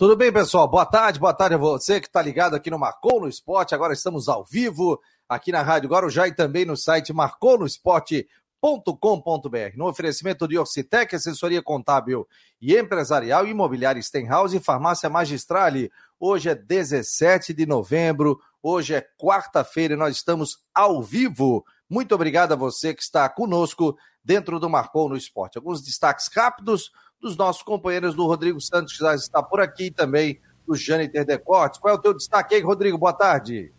[0.00, 0.66] Tudo bem, pessoal?
[0.66, 3.74] Boa tarde, boa tarde a você que está ligado aqui no Marcou no Esporte.
[3.74, 9.76] Agora estamos ao vivo aqui na Rádio Guarujá e também no site marconosport.com.br.
[9.76, 12.26] No oferecimento de Orcitec, assessoria contábil
[12.62, 15.92] e empresarial, imobiliária Stenhouse e farmácia Magistrale.
[16.18, 21.62] Hoje é 17 de novembro, hoje é quarta-feira e nós estamos ao vivo.
[21.90, 23.94] Muito obrigado a você que está conosco
[24.24, 25.58] dentro do Marcou no Esporte.
[25.58, 26.90] Alguns destaques rápidos
[27.20, 31.24] dos nossos companheiros do Rodrigo Santos, que já está por aqui, e também do Jâniter
[31.24, 31.78] Decortes.
[31.78, 32.96] Qual é o teu destaque aí, Rodrigo?
[32.96, 33.72] Boa tarde.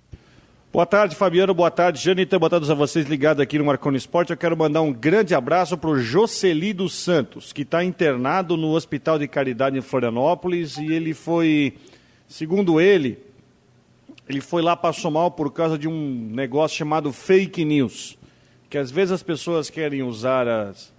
[0.71, 1.53] Boa tarde, Fabiano.
[1.53, 2.39] Boa tarde, Jâniter.
[2.39, 4.31] Boa tarde a vocês ligados aqui no Marconi Esporte.
[4.31, 8.71] Eu quero mandar um grande abraço para o Jocely dos Santos, que está internado no
[8.71, 11.77] Hospital de Caridade em Florianópolis e ele foi,
[12.27, 13.19] segundo ele,
[14.29, 18.17] ele foi lá passou mal por causa de um negócio chamado fake news,
[18.69, 20.90] que às vezes as pessoas querem usar as,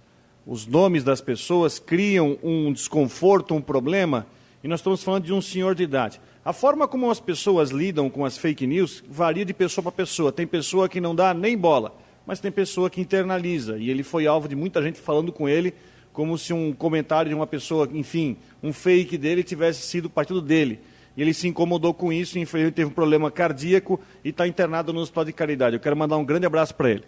[0.45, 4.27] os nomes das pessoas, criam um desconforto, um problema,
[4.63, 6.19] e nós estamos falando de um senhor de idade.
[6.43, 10.31] A forma como as pessoas lidam com as fake news varia de pessoa para pessoa.
[10.31, 13.77] Tem pessoa que não dá nem bola, mas tem pessoa que internaliza.
[13.77, 15.73] E ele foi alvo de muita gente falando com ele
[16.11, 20.79] como se um comentário de uma pessoa, enfim, um fake dele tivesse sido partido dele.
[21.17, 24.99] E ele se incomodou com isso, infelizmente teve um problema cardíaco e está internado no
[24.99, 25.75] hospital de caridade.
[25.75, 27.03] Eu quero mandar um grande abraço para ele.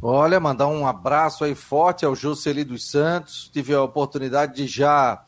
[0.00, 3.50] Olha, mandar um abraço aí forte ao Juscelino dos Santos.
[3.52, 5.24] Tive a oportunidade de já,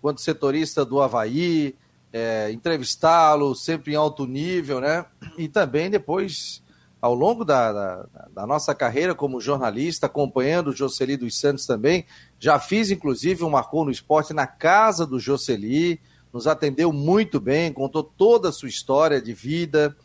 [0.00, 1.74] quando setorista do Havaí,
[2.12, 5.04] é, entrevistá-lo sempre em alto nível, né?
[5.36, 6.62] E também depois,
[7.00, 12.06] ao longo da, da, da nossa carreira como jornalista, acompanhando o Jocely dos Santos também,
[12.38, 16.00] já fiz inclusive um Marcou no Esporte na casa do Jocely,
[16.32, 19.96] nos atendeu muito bem, contou toda a sua história de vida.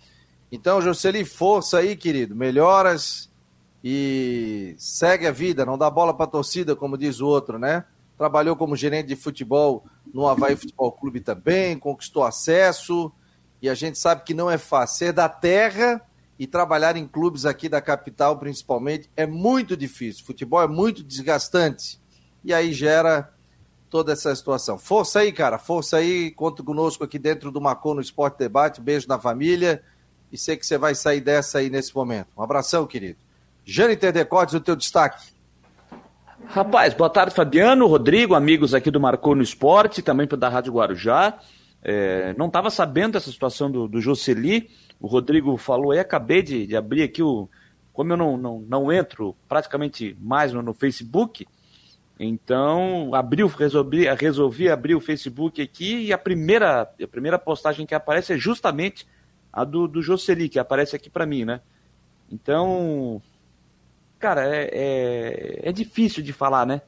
[0.51, 3.29] Então, Jocely, força aí, querido, melhoras
[3.89, 7.85] e segue a vida, não dá bola para torcida, como diz o outro, né?
[8.17, 13.11] trabalhou como gerente de futebol no Havaí Futebol Clube também, conquistou acesso,
[13.61, 14.97] e a gente sabe que não é fácil.
[14.97, 16.01] Ser da terra
[16.37, 20.25] e trabalhar em clubes aqui da capital, principalmente, é muito difícil.
[20.25, 21.99] Futebol é muito desgastante.
[22.43, 23.33] E aí gera
[23.89, 24.77] toda essa situação.
[24.77, 28.81] Força aí, cara, força aí, conta conosco aqui dentro do Macon no Esporte Debate.
[28.81, 29.81] Beijo na família
[30.31, 32.29] e sei que você vai sair dessa aí nesse momento.
[32.37, 33.26] Um abração, querido.
[33.69, 35.27] Jâniter Decotes, o teu destaque.
[36.45, 41.37] Rapaz, boa tarde, Fabiano, Rodrigo, amigos aqui do Marcou no Esporte, também da Rádio Guarujá.
[41.83, 44.69] É, não estava sabendo dessa situação do, do Jocely,
[45.01, 47.49] o Rodrigo falou e acabei de, de, abrir aqui o.
[47.91, 51.45] Como eu não, não, não entro praticamente mais no, no Facebook,
[52.17, 57.93] então abri, resolvi, resolvi abrir o Facebook aqui e a primeira, a primeira postagem que
[57.93, 59.05] aparece é justamente
[59.51, 61.59] a do, do Jocely, que aparece aqui para mim, né?
[62.31, 63.21] Então,
[64.19, 66.81] cara, é, é, é difícil de falar, né?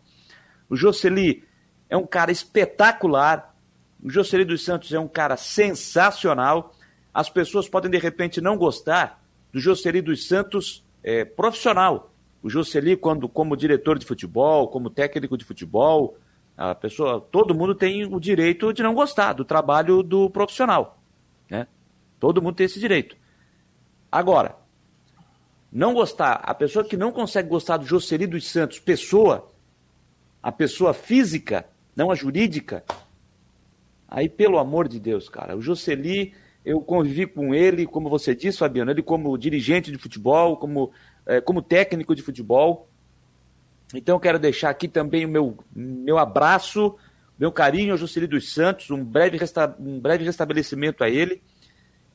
[0.69, 1.43] O Jocely
[1.89, 3.55] é um cara espetacular.
[4.03, 6.73] O Jocely dos Santos é um cara sensacional.
[7.13, 12.13] As pessoas podem, de repente, não gostar do Jocely dos Santos é, profissional.
[12.41, 16.17] O Jocely, quando, como diretor de futebol, como técnico de futebol,
[16.55, 21.01] a pessoa, todo mundo tem o direito de não gostar do trabalho do profissional.
[21.49, 21.67] Né?
[22.19, 23.15] Todo mundo tem esse direito.
[24.11, 24.55] Agora,
[25.71, 29.51] não gostar, a pessoa que não consegue gostar do Jocely dos Santos, pessoa,
[30.41, 31.65] a pessoa física,
[31.95, 32.83] não a jurídica,
[34.07, 36.33] aí pelo amor de Deus, cara, o Jocely,
[36.65, 40.91] eu convivi com ele, como você disse, Fabiano, ele como dirigente de futebol, como,
[41.25, 42.87] é, como técnico de futebol.
[43.93, 46.95] Então eu quero deixar aqui também o meu, meu abraço,
[47.37, 51.41] meu carinho ao Jocely dos Santos, um breve, resta, um breve restabelecimento a ele.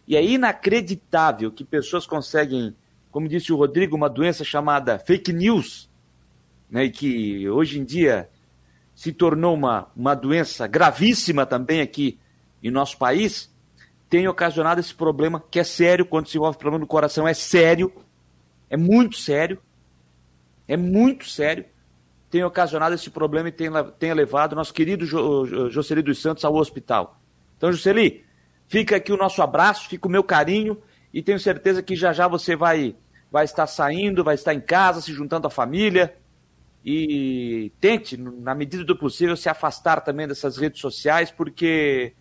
[0.07, 2.77] E é inacreditável que pessoas conseguem
[3.15, 5.89] como disse o Rodrigo, uma doença chamada fake news,
[6.69, 8.29] né, que hoje em dia
[8.93, 12.19] se tornou uma, uma doença gravíssima também aqui
[12.61, 13.55] em nosso país,
[14.11, 17.93] tem ocasionado esse problema, que é sério, quando se envolve problema do coração, é sério,
[18.69, 19.63] é muito sério,
[20.67, 21.65] é muito sério,
[22.29, 26.57] tem ocasionado esse problema e tem, tem levado nosso querido jo, Jocely dos Santos ao
[26.57, 27.21] hospital.
[27.57, 28.25] Então, Jocely,
[28.67, 30.83] fica aqui o nosso abraço, fica o meu carinho
[31.13, 32.97] e tenho certeza que já já você vai
[33.35, 36.17] vai estar saindo, vai estar em casa, se juntando à família.
[36.85, 42.15] E tente, na medida do possível, se afastar também dessas redes sociais, porque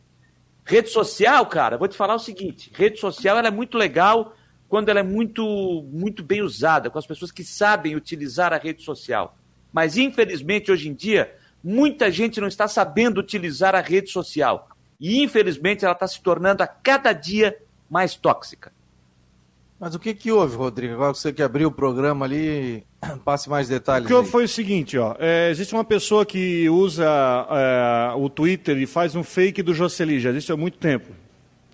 [0.65, 4.35] rede social, cara, vou te falar o seguinte: rede social ela é muito legal
[4.67, 8.81] quando ela é muito, muito bem usada, com as pessoas que sabem utilizar a rede
[8.81, 9.37] social.
[9.71, 14.67] Mas, infelizmente, hoje em dia, muita gente não está sabendo utilizar a rede social.
[14.99, 17.55] E, infelizmente, ela está se tornando a cada dia
[17.87, 18.71] mais tóxica.
[19.83, 20.93] Mas o que que houve, Rodrigo?
[20.93, 22.85] Agora que você que abriu o programa ali,
[23.25, 24.05] passe mais detalhes.
[24.05, 25.13] O que houve foi o seguinte, ó.
[25.19, 30.21] É, existe uma pessoa que usa é, o Twitter e faz um fake do Jocely,
[30.21, 31.09] já existe há muito tempo,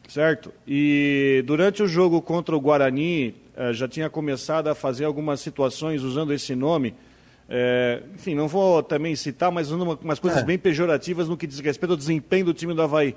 [0.07, 0.51] certo?
[0.67, 6.01] E durante o jogo contra o Guarani, é, já tinha começado a fazer algumas situações
[6.01, 6.95] usando esse nome.
[7.47, 10.43] É, enfim, não vou também citar, mas usando umas coisas é.
[10.43, 13.15] bem pejorativas no que diz respeito ao desempenho do time do Havaí.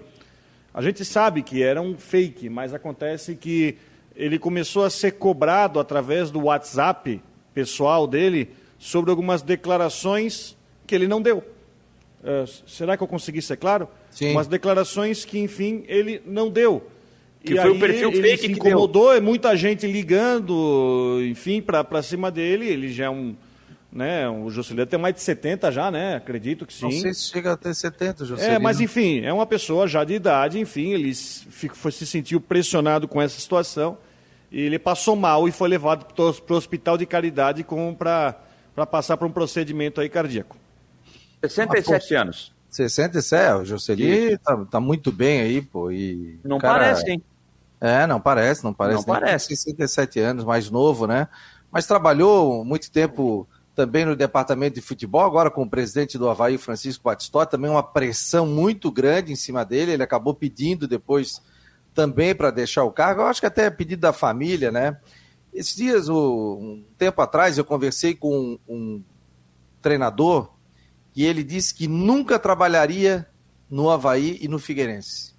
[0.74, 3.78] A gente sabe que era um fake, mas acontece que
[4.17, 7.20] ele começou a ser cobrado através do WhatsApp
[7.55, 10.56] pessoal dele sobre algumas declarações
[10.87, 11.38] que ele não deu.
[11.38, 13.88] Uh, será que eu consegui ser claro?
[14.11, 14.32] Sim.
[14.32, 16.87] Umas declarações que, enfim, ele não deu.
[17.44, 19.12] Que e foi aí, o perfil ele fake se que incomodou, deu.
[19.12, 22.69] é muita gente ligando, enfim, para cima dele.
[22.69, 23.35] Ele já é um.
[23.92, 26.16] Né, o Juscelino tem mais de 70 já, né?
[26.16, 26.84] Acredito que sim.
[26.84, 28.54] Não sei se chega a ter 70, Juscelino.
[28.54, 32.40] É, mas enfim, é uma pessoa já de idade, enfim, ele se, foi, se sentiu
[32.40, 33.98] pressionado com essa situação
[34.50, 37.66] e ele passou mal e foi levado para o hospital de caridade
[37.98, 40.56] para passar por um procedimento aí cardíaco.
[41.42, 42.52] 67 ah, anos.
[42.70, 45.90] 67, o Jocely tá, tá muito bem aí, pô.
[45.90, 47.22] E, não cara, parece, hein?
[47.78, 48.98] É, não parece, não parece.
[48.98, 49.48] Não parece.
[49.48, 51.28] 67 anos, mais novo, né?
[51.70, 56.58] Mas trabalhou muito tempo também no departamento de futebol, agora com o presidente do Havaí,
[56.58, 59.92] Francisco Batistó, também uma pressão muito grande em cima dele.
[59.92, 61.40] Ele acabou pedindo depois
[61.94, 63.22] também para deixar o cargo.
[63.22, 64.98] Eu acho que até é pedido da família, né?
[65.52, 69.02] Esses dias, um tempo atrás, eu conversei com um
[69.80, 70.50] treinador
[71.14, 73.28] e ele disse que nunca trabalharia
[73.70, 75.34] no Havaí e no Figueirense.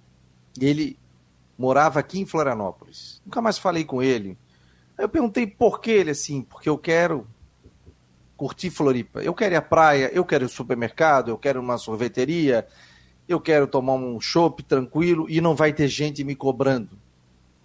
[0.60, 0.98] Ele
[1.58, 3.20] morava aqui em Florianópolis.
[3.24, 4.38] Nunca mais falei com ele.
[4.96, 7.26] Aí eu perguntei por que ele assim, porque eu quero
[8.36, 9.22] curtir Floripa.
[9.22, 12.66] Eu quero ir à praia, eu quero ir ao supermercado, eu quero uma sorveteria,
[13.28, 16.98] eu quero tomar um chopp tranquilo e não vai ter gente me cobrando.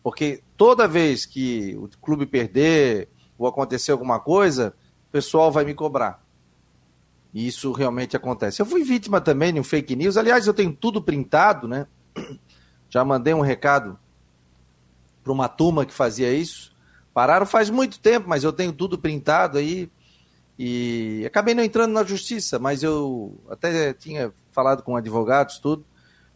[0.01, 4.73] Porque toda vez que o clube perder ou acontecer alguma coisa,
[5.07, 6.23] o pessoal vai me cobrar.
[7.33, 8.61] E isso realmente acontece.
[8.61, 10.17] Eu fui vítima também de um fake news.
[10.17, 11.87] Aliás, eu tenho tudo printado, né?
[12.89, 13.99] Já mandei um recado
[15.23, 16.75] para uma turma que fazia isso.
[17.13, 19.91] Pararam faz muito tempo, mas eu tenho tudo printado aí.
[20.61, 25.85] E acabei não entrando na justiça, mas eu até tinha falado com advogados, tudo,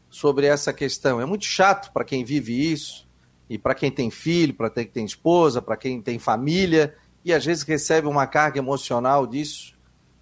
[0.09, 1.19] sobre essa questão.
[1.19, 3.05] É muito chato para quem vive isso,
[3.49, 7.43] e para quem tem filho, para quem tem esposa, para quem tem família, e às
[7.43, 9.75] vezes recebe uma carga emocional disso,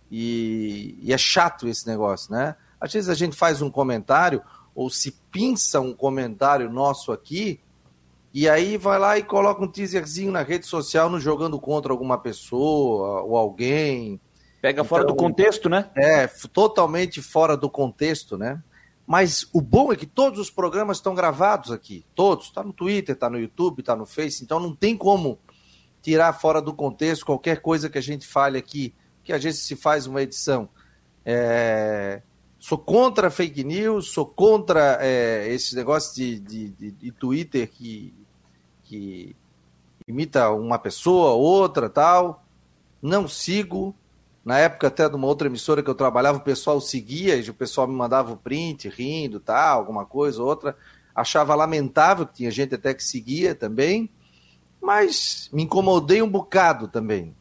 [0.09, 2.55] e, e é chato esse negócio, né?
[2.79, 4.41] Às vezes a gente faz um comentário,
[4.73, 7.59] ou se pinça um comentário nosso aqui,
[8.33, 12.17] e aí vai lá e coloca um teaserzinho na rede social no jogando contra alguma
[12.17, 14.19] pessoa ou alguém.
[14.61, 15.89] Pega fora então, do contexto, né?
[15.95, 18.61] É, totalmente fora do contexto, né?
[19.05, 22.05] Mas o bom é que todos os programas estão gravados aqui.
[22.15, 22.45] Todos.
[22.45, 24.43] Está no Twitter, está no YouTube, está no Face.
[24.43, 25.37] Então não tem como
[26.01, 28.93] tirar fora do contexto qualquer coisa que a gente fale aqui,
[29.23, 30.69] que às vezes se faz uma edição.
[31.25, 32.21] É...
[32.57, 38.13] Sou contra fake news, sou contra é, esse negócio de, de, de, de Twitter que,
[38.91, 39.33] que
[40.05, 42.43] imita uma pessoa, outra, tal.
[43.01, 43.95] Não sigo,
[44.43, 47.53] na época até de uma outra emissora que eu trabalhava, o pessoal seguia, e o
[47.53, 50.75] pessoal me mandava o print, rindo, tal, alguma coisa, outra.
[51.15, 54.09] Achava lamentável, que tinha gente até que seguia também,
[54.81, 57.33] mas me incomodei um bocado também.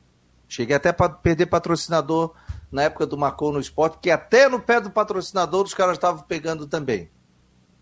[0.48, 2.32] Cheguei até para perder patrocinador
[2.70, 6.22] na época do Marcou no Esporte, que até no pé do patrocinador os caras estavam
[6.22, 7.10] pegando também.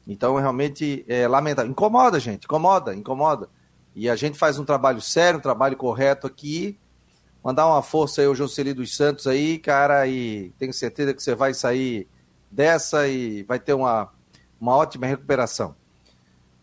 [0.06, 1.70] Então, realmente, é lamentável.
[1.70, 3.50] Incomoda, gente, incomoda, incomoda.
[3.94, 6.78] E a gente faz um trabalho sério, um trabalho correto aqui,
[7.42, 11.34] Mandar uma força aí ao Jocely dos Santos aí, cara, e tenho certeza que você
[11.34, 12.08] vai sair
[12.50, 14.12] dessa e vai ter uma,
[14.60, 15.74] uma ótima recuperação.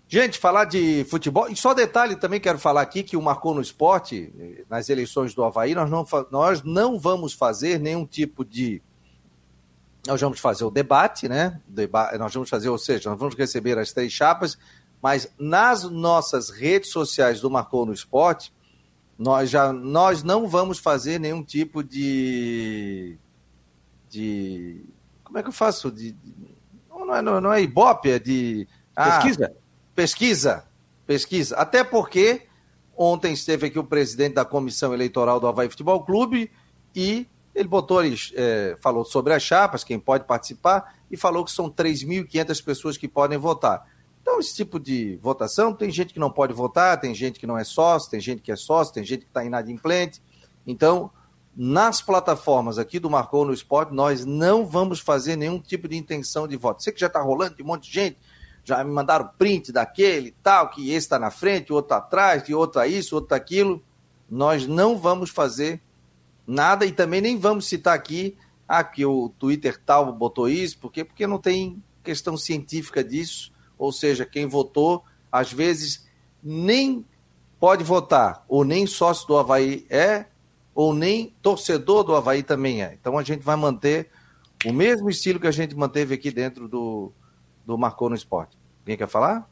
[0.08, 3.62] Gente, falar de futebol, e só detalhe também quero falar aqui que o Marcou no
[3.62, 4.32] Esporte,
[4.70, 8.84] nas eleições do Havaí, nós não, nós não vamos fazer nenhum tipo de.
[10.06, 11.60] Nós vamos fazer o debate, né?
[11.68, 14.56] Deba nós vamos fazer, ou seja, nós vamos receber as três chapas,
[15.06, 18.52] mas nas nossas redes sociais do Marcou no Esporte,
[19.20, 23.16] nós já nós não vamos fazer nenhum tipo de
[24.10, 24.84] de
[25.24, 25.92] como é que eu faço?
[25.92, 26.26] De, de
[26.90, 29.56] não é não é ibope é de ah, pesquisa?
[29.94, 30.66] Pesquisa
[31.06, 31.56] pesquisa.
[31.56, 32.48] Até porque
[32.98, 36.50] ontem esteve aqui o presidente da comissão eleitoral do Havaí Futebol Clube
[36.96, 41.70] e ele botou é, falou sobre as chapas quem pode participar e falou que são
[41.70, 43.94] 3.500 pessoas que podem votar
[44.26, 47.56] então, esse tipo de votação, tem gente que não pode votar, tem gente que não
[47.56, 50.20] é sócio, tem gente que é sócio, tem gente que está inadimplente.
[50.66, 51.12] Então,
[51.56, 56.48] nas plataformas aqui do Marcou no Esporte, nós não vamos fazer nenhum tipo de intenção
[56.48, 56.82] de voto.
[56.82, 58.18] Você que já está rolando de um monte de gente,
[58.64, 62.42] já me mandaram print daquele tal, que esse está na frente, o outro tá atrás,
[62.42, 63.80] que outro é isso, outro tá aquilo.
[64.28, 65.80] Nós não vamos fazer
[66.48, 68.36] nada e também nem vamos citar aqui
[68.68, 71.06] ah, que o Twitter tal botou isso, por quê?
[71.06, 76.08] Porque não tem questão científica disso, ou seja, quem votou, às vezes,
[76.44, 77.06] nem
[77.60, 80.26] pode votar, ou nem sócio do Havaí é,
[80.74, 82.94] ou nem torcedor do Havaí também é.
[83.00, 84.10] Então a gente vai manter
[84.66, 87.12] o mesmo estilo que a gente manteve aqui dentro do,
[87.66, 88.58] do Marcou no Esporte.
[88.82, 89.50] Alguém quer falar?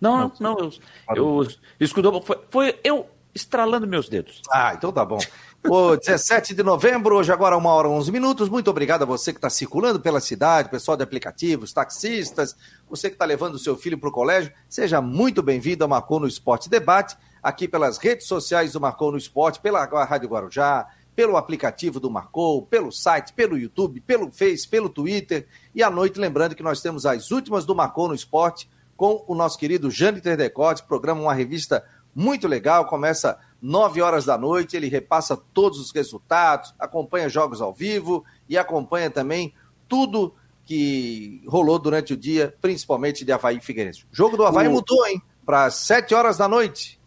[0.00, 0.70] Não, não, não.
[1.16, 1.48] Eu, eu
[1.80, 4.42] escutou, foi, foi eu estralando meus dedos.
[4.50, 5.18] Ah, então tá bom.
[5.66, 8.50] O 17 de novembro, hoje agora uma hora e 11 minutos.
[8.50, 12.54] Muito obrigado a você que está circulando pela cidade, pessoal de aplicativos, taxistas,
[12.86, 14.52] você que está levando o seu filho para o colégio.
[14.68, 19.16] Seja muito bem-vindo ao Marcou no Esporte Debate, aqui pelas redes sociais do Marcou no
[19.16, 24.90] Esporte, pela Rádio Guarujá, pelo aplicativo do Marcou, pelo site, pelo YouTube, pelo Face, pelo
[24.90, 25.46] Twitter.
[25.74, 28.68] E à noite, lembrando que nós temos as últimas do Marcou no Esporte
[28.98, 31.82] com o nosso querido Jâniter Decote, programa, uma revista
[32.14, 37.72] muito legal, começa 9 horas da noite, ele repassa todos os resultados, acompanha jogos ao
[37.72, 39.54] vivo e acompanha também
[39.88, 40.34] tudo
[40.66, 44.04] que rolou durante o dia, principalmente de Havaí e Figueirense.
[44.04, 44.72] O jogo do Havaí o...
[44.72, 45.22] mudou, hein?
[45.46, 47.00] Para 7 horas da noite.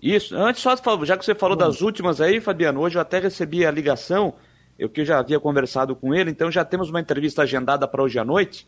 [0.00, 0.34] Isso.
[0.34, 0.74] Antes, só
[1.04, 1.58] já que você falou hum.
[1.58, 4.34] das últimas aí, Fabiano, hoje eu até recebi a ligação,
[4.78, 8.18] eu que já havia conversado com ele, então já temos uma entrevista agendada para hoje
[8.18, 8.66] à noite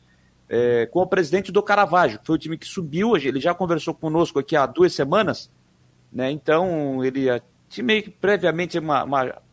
[0.51, 3.95] é, com o presidente do Caravaggio, que foi o time que subiu, ele já conversou
[3.95, 5.49] conosco aqui há duas semanas,
[6.13, 6.31] né?
[6.31, 7.29] Então, ele
[7.69, 9.05] tinha meio que previamente uma,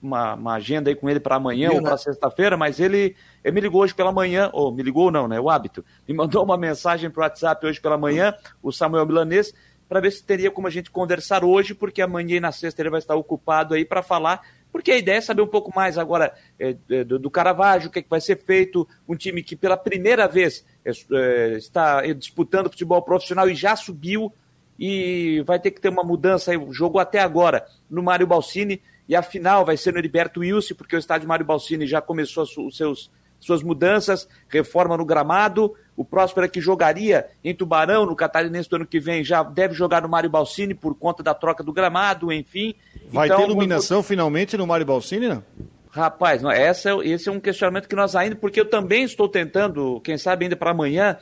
[0.02, 1.98] uma, uma, agenda aí com ele para amanhã Viu, ou para né?
[1.98, 5.40] sexta-feira, mas ele, ele me ligou hoje pela manhã, ou me ligou não, né?
[5.40, 5.86] O hábito.
[6.08, 9.54] Me mandou uma mensagem para o WhatsApp hoje pela manhã, o Samuel Milanês,
[9.88, 12.90] para ver se teria como a gente conversar hoje, porque amanhã e na sexta ele
[12.90, 16.34] vai estar ocupado aí para falar, porque a ideia é saber um pouco mais agora
[16.60, 19.56] é, é, do, do Caravaggio, o que, é que vai ser feito, um time que
[19.56, 24.34] pela primeira vez é, é está disputando futebol profissional e já subiu,
[24.80, 26.68] e vai ter que ter uma mudança aí.
[26.72, 30.96] Jogou até agora no Mário Balsini e a final vai ser no Heriberto Wilson, porque
[30.96, 35.74] o estádio Mário Balsini já começou os seus suas mudanças, reforma no gramado.
[35.96, 40.02] O Próspera que jogaria em Tubarão no Catarinense do ano que vem já deve jogar
[40.02, 42.76] no Mário Balsini por conta da troca do gramado, enfim.
[43.10, 44.08] Vai então, ter iluminação muito...
[44.08, 45.44] finalmente no Mário Balsini, não?
[45.90, 50.00] Rapaz, não, essa, esse é um questionamento que nós ainda, porque eu também estou tentando,
[50.02, 51.18] quem sabe ainda para amanhã,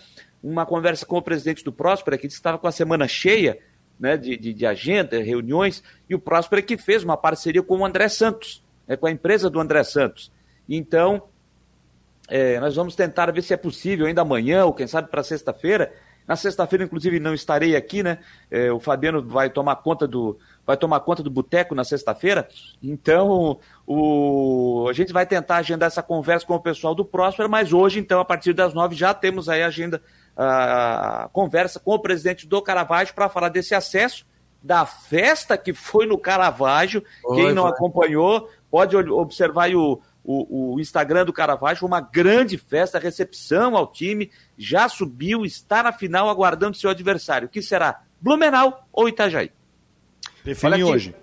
[0.51, 3.57] uma conversa com o presidente do Próspera, que estava com a semana cheia
[3.99, 7.85] né, de, de, de, agenda, reuniões, e o Próspera que fez uma parceria com o
[7.85, 10.31] André Santos, né, com a empresa do André Santos.
[10.69, 11.23] Então,
[12.27, 15.91] é, nós vamos tentar ver se é possível ainda amanhã, ou quem sabe para sexta-feira.
[16.27, 18.17] Na sexta-feira, inclusive, não estarei aqui, né?
[18.49, 22.47] É, o Fabiano vai tomar conta do, vai tomar conta do boteco na sexta-feira.
[22.81, 27.73] Então, o, a gente vai tentar agendar essa conversa com o pessoal do Próspera, mas
[27.73, 30.01] hoje, então, a partir das nove, já temos aí a agenda
[30.35, 34.25] a conversa com o presidente do Caravaggio para falar desse acesso,
[34.61, 37.03] da festa que foi no Caravaggio.
[37.23, 37.71] Oi, Quem não vai.
[37.71, 44.31] acompanhou pode observar o, o, o, Instagram do Caravaggio, uma grande festa, recepção ao time,
[44.57, 49.51] já subiu, está na final aguardando seu adversário, que será Blumenau ou Itajaí.
[50.43, 51.15] Define hoje.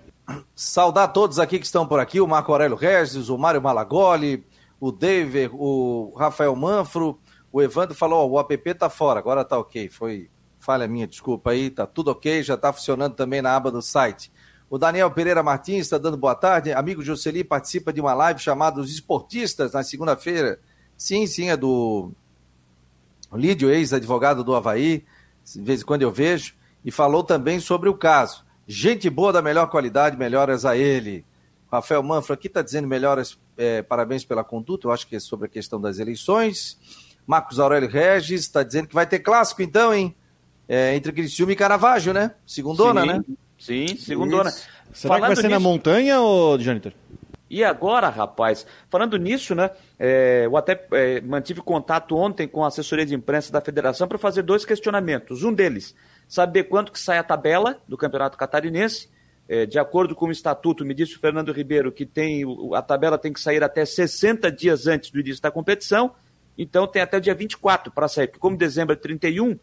[0.55, 4.45] Saudar todos aqui que estão por aqui, o Marco Aurélio Regis, o Mário Malagoli,
[4.79, 7.19] o David, o Rafael Manfro,
[7.53, 9.87] o Evandro falou, o app tá fora, agora tá ok.
[9.87, 10.27] Foi
[10.59, 14.31] falha minha, desculpa aí, tá tudo ok, já tá funcionando também na aba do site.
[14.67, 16.73] O Daniel Pereira Martins está dando boa tarde.
[16.73, 20.59] Amigo Jocely participa de uma live chamada Os Esportistas na segunda-feira.
[20.97, 22.11] Sim, sim, é do
[23.31, 25.05] Lídio, ex-advogado do Havaí.
[25.45, 26.55] De vez em quando eu vejo.
[26.83, 28.43] E falou também sobre o caso.
[28.65, 31.23] Gente boa da melhor qualidade, melhoras a ele.
[31.71, 34.87] Rafael Manfro aqui está dizendo melhoras, é, parabéns pela conduta.
[34.87, 36.79] Eu acho que é sobre a questão das eleições.
[37.25, 40.15] Marcos Aurélio Regis está dizendo que vai ter clássico, então, hein?
[40.67, 42.31] É, entre Criciúma e Caravaggio, né?
[42.45, 43.23] Segundona, sim, né?
[43.59, 44.49] Sim, segundona.
[44.49, 44.67] Isso.
[44.93, 45.59] Será falando que vai ser nisso...
[45.59, 46.93] na montanha, ou Janitor?
[47.49, 49.69] E agora, rapaz, falando nisso, né?
[49.99, 54.17] É, eu até é, mantive contato ontem com a assessoria de imprensa da federação para
[54.17, 55.43] fazer dois questionamentos.
[55.43, 55.93] Um deles,
[56.27, 59.07] saber quanto que sai a tabela do Campeonato Catarinense.
[59.47, 63.17] É, de acordo com o estatuto, me disse o Fernando Ribeiro que tem, a tabela
[63.17, 66.15] tem que sair até 60 dias antes do início da competição.
[66.57, 69.57] Então tem até o dia 24 para sair, porque como dezembro é 31,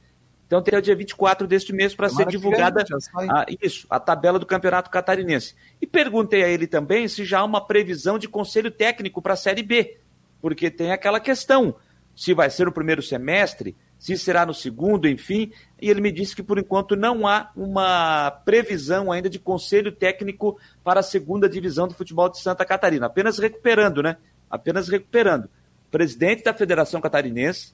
[0.51, 2.85] então tem até o dia 24 deste mês para ser divulgada
[3.31, 5.55] a, isso, a tabela do Campeonato Catarinense.
[5.81, 9.37] E perguntei a ele também se já há uma previsão de conselho técnico para a
[9.37, 9.99] Série B,
[10.43, 11.77] porque tem aquela questão,
[12.17, 16.35] se vai ser no primeiro semestre, se será no segundo, enfim, e ele me disse
[16.35, 21.87] que por enquanto não há uma previsão ainda de conselho técnico para a segunda divisão
[21.87, 24.17] do futebol de Santa Catarina, apenas recuperando, né?
[24.51, 25.49] Apenas recuperando
[25.91, 27.73] presidente da Federação Catarinense,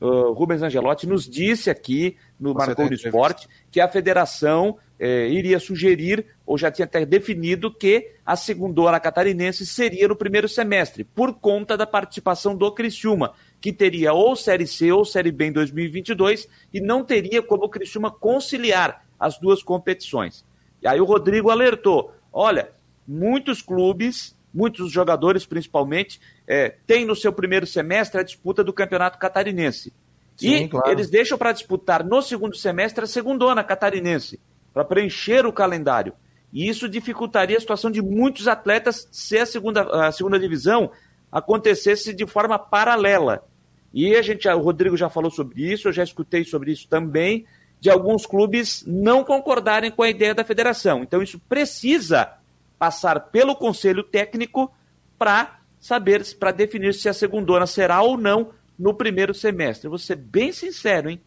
[0.00, 5.58] uh, Rubens Angelotti nos disse aqui no Marcou do Esporte que a federação eh, iria
[5.58, 11.32] sugerir, ou já tinha até definido, que a segundona catarinense seria no primeiro semestre, por
[11.32, 16.46] conta da participação do Criciúma, que teria ou Série C ou Série B em 2022
[16.70, 20.44] e não teria como o Criciúma conciliar as duas competições.
[20.82, 22.70] E aí o Rodrigo alertou: olha,
[23.08, 29.18] muitos clubes, muitos jogadores principalmente, é, têm no seu primeiro semestre a disputa do Campeonato
[29.18, 29.92] Catarinense.
[30.40, 30.90] Sim, e claro.
[30.90, 34.40] eles deixam para disputar no segundo semestre a segundona catarinense,
[34.72, 36.14] para preencher o calendário.
[36.50, 40.90] E isso dificultaria a situação de muitos atletas se a segunda, a segunda divisão
[41.30, 43.44] acontecesse de forma paralela.
[43.92, 47.44] E a gente, o Rodrigo já falou sobre isso, eu já escutei sobre isso também,
[47.78, 51.02] de alguns clubes não concordarem com a ideia da federação.
[51.02, 52.39] Então isso precisa
[52.80, 54.72] passar pelo conselho técnico
[55.18, 59.86] para saber, para definir se a segundona será ou não no primeiro semestre.
[59.86, 61.20] Eu vou ser bem sincero, hein?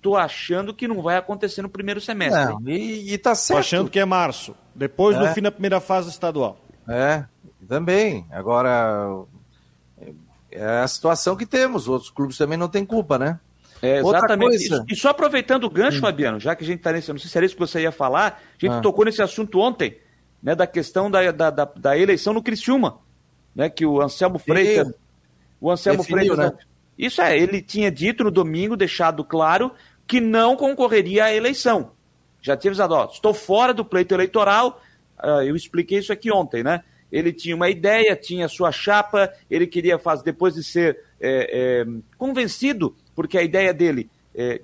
[0.00, 2.44] Tô achando que não vai acontecer no primeiro semestre.
[2.44, 3.56] Não, e, e tá certo.
[3.56, 5.20] Tô achando que é março, depois é.
[5.20, 6.56] do fim da primeira fase estadual.
[6.88, 7.24] É,
[7.68, 8.24] também.
[8.30, 9.24] Agora,
[10.52, 11.88] é a situação que temos.
[11.88, 13.40] Outros clubes também não têm culpa, né?
[13.82, 14.72] É, exatamente.
[14.72, 16.02] E, e, só aproveitando o gancho, hum.
[16.02, 17.12] Fabiano, já que a gente está nesse.
[17.12, 18.80] Não sei se era isso que você ia falar, a gente ah.
[18.80, 19.98] tocou nesse assunto ontem,
[20.44, 20.54] né?
[20.54, 23.00] Da questão da, da, da, da eleição no Criciúma.
[23.54, 24.92] Né, que o Anselmo Freitas
[25.64, 26.52] o Anselmo Definiu, Freitas.
[26.52, 26.58] Né?
[26.98, 29.72] Isso é, ele tinha dito no domingo, deixado claro,
[30.06, 31.92] que não concorreria à eleição.
[32.42, 34.82] Já tinha avisado, ó, estou fora do pleito eleitoral.
[35.18, 36.84] Uh, eu expliquei isso aqui ontem, né?
[37.10, 41.86] Ele tinha uma ideia, tinha sua chapa, ele queria fazer, depois de ser é, é,
[42.18, 44.60] convencido, porque a ideia dele, é,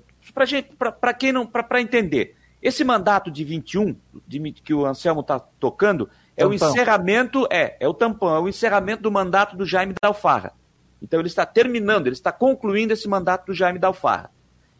[0.99, 3.95] para quem não, para entender, esse mandato de 21,
[4.27, 6.49] de, que o Anselmo está tocando, é tampão.
[6.49, 10.53] o encerramento, é, é o tampão, é o encerramento do mandato do Jaime da Alfarra.
[11.01, 14.29] Então ele está terminando, ele está concluindo esse mandato do Jaime Dalfarra.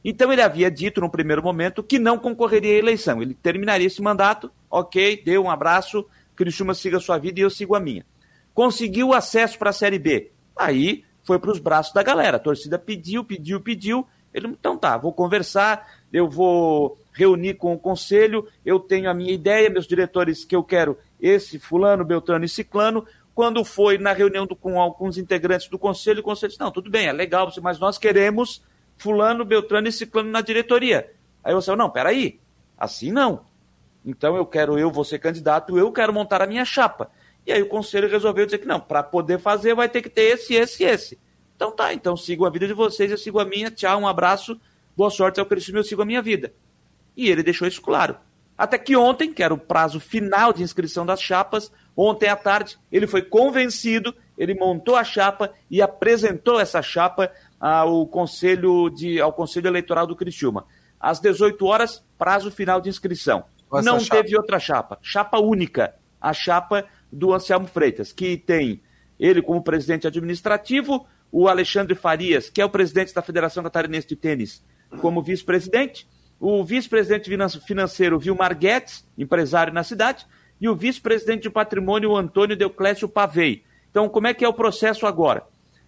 [0.04, 3.22] Então ele havia dito no primeiro momento que não concorreria à eleição.
[3.22, 7.50] Ele terminaria esse mandato, ok, deu um abraço, Criciúma siga a sua vida e eu
[7.50, 8.06] sigo a minha.
[8.54, 10.32] Conseguiu o acesso para a Série B.
[10.58, 12.38] Aí foi para os braços da galera.
[12.38, 14.08] A torcida pediu, pediu, pediu.
[14.34, 19.34] Ele, então tá, vou conversar, eu vou reunir com o conselho, eu tenho a minha
[19.34, 24.46] ideia, meus diretores que eu quero, esse fulano, Beltrano e Ciclano, quando foi na reunião
[24.46, 27.80] do, com alguns integrantes do conselho, o conselho disse: não, tudo bem, é legal, mas
[27.80, 28.64] nós queremos
[28.98, 31.12] Fulano, Beltrano e Ciclano na diretoria.
[31.44, 32.40] Aí você, não, peraí,
[32.78, 33.46] assim não.
[34.06, 37.10] Então eu quero, eu vou ser candidato, eu quero montar a minha chapa.
[37.46, 40.34] E aí o conselho resolveu dizer que não, para poder fazer vai ter que ter
[40.34, 41.20] esse, esse, esse.
[41.62, 44.60] Então tá, então sigo a vida de vocês, eu sigo a minha, tchau, um abraço,
[44.98, 46.52] boa sorte ao crescimento, eu sigo a minha vida.
[47.16, 48.18] E ele deixou isso claro.
[48.58, 52.80] Até que ontem, que era o prazo final de inscrição das chapas, ontem à tarde,
[52.92, 59.32] ele foi convencido, ele montou a chapa e apresentou essa chapa ao Conselho, de, ao
[59.32, 60.66] Conselho Eleitoral do Criciúma.
[61.00, 63.44] Às 18 horas, prazo final de inscrição.
[63.72, 64.24] Essa Não chapa.
[64.24, 68.82] teve outra chapa, chapa única, a chapa do Anselmo Freitas, que tem
[69.20, 74.16] ele como presidente administrativo, o Alexandre Farias, que é o presidente da Federação Catarinense de
[74.16, 74.64] Tênis,
[75.00, 76.08] como vice-presidente,
[76.40, 77.30] o vice-presidente
[77.66, 80.26] financeiro Vilmar Guedes, empresário na cidade,
[80.60, 83.64] e o vice-presidente de patrimônio Antônio Deuclésio Pavei.
[83.90, 85.44] Então, como é que é o processo agora?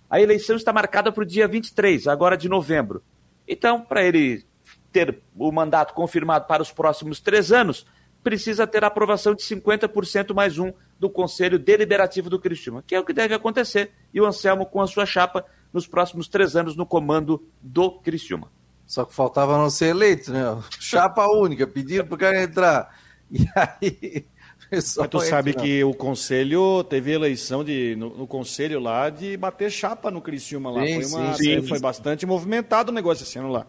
[0.10, 3.04] A eleição está marcada para o dia 23, agora de novembro.
[3.48, 4.46] Então, para ele
[4.92, 7.86] ter o mandato confirmado para os próximos três anos,
[8.24, 10.72] precisa ter a aprovação de 50% mais um
[11.04, 14.80] do Conselho Deliberativo do Cristina, que é o que deve acontecer, e o Anselmo com
[14.80, 18.50] a sua chapa nos próximos três anos no comando do Criciúma.
[18.86, 20.42] Só que faltava não ser eleito, né?
[20.80, 22.98] Chapa única, pediram para o cara entrar.
[23.30, 24.26] E aí.
[24.72, 29.70] Mas tu sabe que o conselho teve eleição de, no, no, conselho lá de bater
[29.70, 30.86] chapa no Criciúma lá.
[30.86, 31.68] Sim, foi, uma, sim, sim.
[31.68, 33.68] foi bastante movimentado o negócio esse ano lá.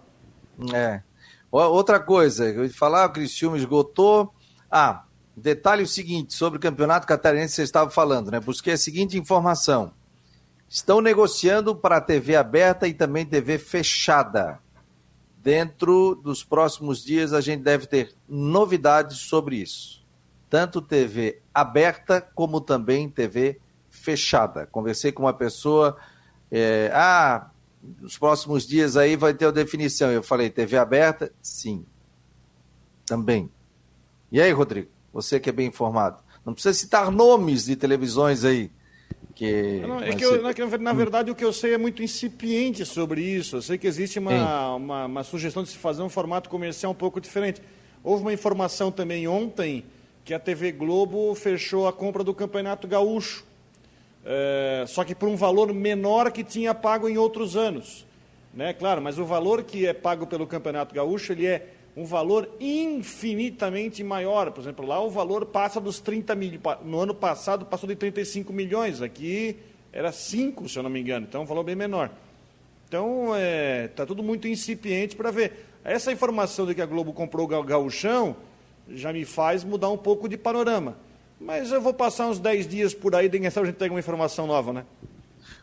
[0.72, 1.02] É.
[1.50, 4.32] Outra coisa, eu ia falar, o Criciúma esgotou.
[4.70, 5.04] Ah,
[5.36, 8.40] detalhe o seguinte, sobre o campeonato catarinense que você estava falando, né?
[8.40, 9.92] Busquei a seguinte informação.
[10.68, 14.58] Estão negociando para TV aberta e também TV fechada.
[15.42, 20.04] Dentro dos próximos dias a gente deve ter novidades sobre isso.
[20.48, 24.66] Tanto TV aberta como também TV fechada.
[24.66, 25.96] Conversei com uma pessoa,
[26.50, 27.50] é, ah,
[28.00, 30.10] nos próximos dias aí vai ter a definição.
[30.10, 31.30] Eu falei, TV aberta?
[31.42, 31.84] Sim.
[33.04, 33.50] Também.
[34.32, 34.93] E aí, Rodrigo?
[35.14, 36.22] Você que é bem informado.
[36.44, 38.70] Não precisa citar nomes de televisões aí.
[39.34, 40.78] Que não, é que, eu, ser...
[40.78, 43.56] na verdade, o que eu sei é muito incipiente sobre isso.
[43.56, 46.94] Eu sei que existe uma, uma, uma, sugestão de se fazer um formato comercial um
[46.94, 47.62] pouco diferente.
[48.02, 49.84] Houve uma informação também ontem
[50.24, 53.44] que a TV Globo fechou a compra do Campeonato Gaúcho,
[54.24, 58.06] é, só que por um valor menor que tinha pago em outros anos.
[58.52, 58.72] Né?
[58.72, 64.02] Claro, mas o valor que é pago pelo Campeonato Gaúcho, ele é um valor infinitamente
[64.02, 64.50] maior.
[64.50, 66.62] Por exemplo, lá o valor passa dos 30 milhões.
[66.84, 69.00] No ano passado passou de 35 milhões.
[69.00, 69.56] Aqui
[69.92, 71.26] era 5, se eu não me engano.
[71.28, 72.10] Então é um valor bem menor.
[72.88, 75.66] Então está é, tá tudo muito incipiente para ver.
[75.84, 78.36] Essa informação de que a Globo comprou o Gauchão
[78.88, 80.96] já me faz mudar um pouco de panorama.
[81.40, 83.92] Mas eu vou passar uns 10 dias por aí, de quem sabe a gente pega
[83.92, 84.84] uma informação nova, né?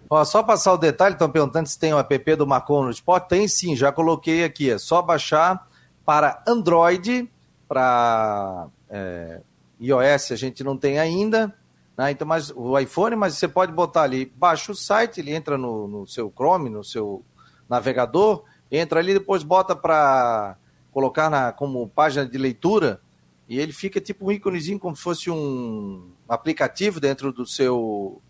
[0.09, 3.29] Ó, só passar o detalhe, estão perguntando se tem o app do Marcon no Esporte.
[3.29, 4.69] Tem sim, já coloquei aqui.
[4.69, 5.67] É só baixar
[6.11, 7.31] para Android,
[7.69, 9.39] para é,
[9.79, 11.55] iOS a gente não tem ainda.
[11.97, 12.11] Né?
[12.11, 15.87] Então, mas o iPhone, mas você pode botar ali, baixa o site, ele entra no,
[15.87, 17.23] no seu Chrome, no seu
[17.69, 20.57] navegador, entra ali, depois bota para
[20.91, 22.99] colocar na, como página de leitura
[23.47, 28.21] e ele fica tipo um íconezinho como se fosse um aplicativo dentro do seu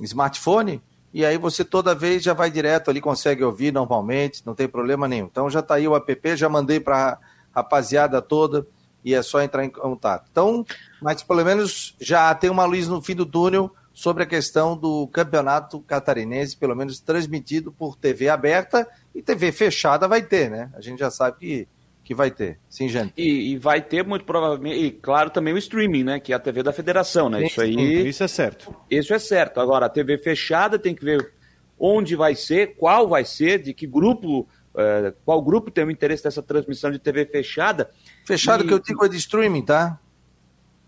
[0.00, 0.80] smartphone
[1.16, 5.08] e aí você toda vez já vai direto ali, consegue ouvir normalmente, não tem problema
[5.08, 5.24] nenhum.
[5.24, 7.18] Então já está aí o app, já mandei para a
[7.54, 8.66] rapaziada toda
[9.02, 10.28] e é só entrar em contato.
[10.30, 10.62] Então,
[11.00, 15.08] mas pelo menos já tem uma luz no fim do túnel sobre a questão do
[15.08, 20.70] campeonato catarinense, pelo menos transmitido por TV aberta e TV fechada vai ter, né?
[20.74, 21.68] A gente já sabe que
[22.06, 22.60] que vai ter.
[22.70, 23.12] Sim, gente.
[23.16, 26.20] E, e, vai ter muito provavelmente, e claro, também o streaming, né?
[26.20, 27.40] Que é a TV da federação, né?
[27.40, 28.08] Sim, isso aí.
[28.08, 28.72] Isso é certo.
[28.88, 29.58] Isso é certo.
[29.58, 31.32] Agora, a TV fechada tem que ver
[31.76, 36.22] onde vai ser, qual vai ser, de que grupo, é, qual grupo tem o interesse
[36.22, 37.90] dessa transmissão de TV fechada.
[38.24, 38.68] Fechado e...
[38.68, 39.98] que eu digo é de streaming, tá?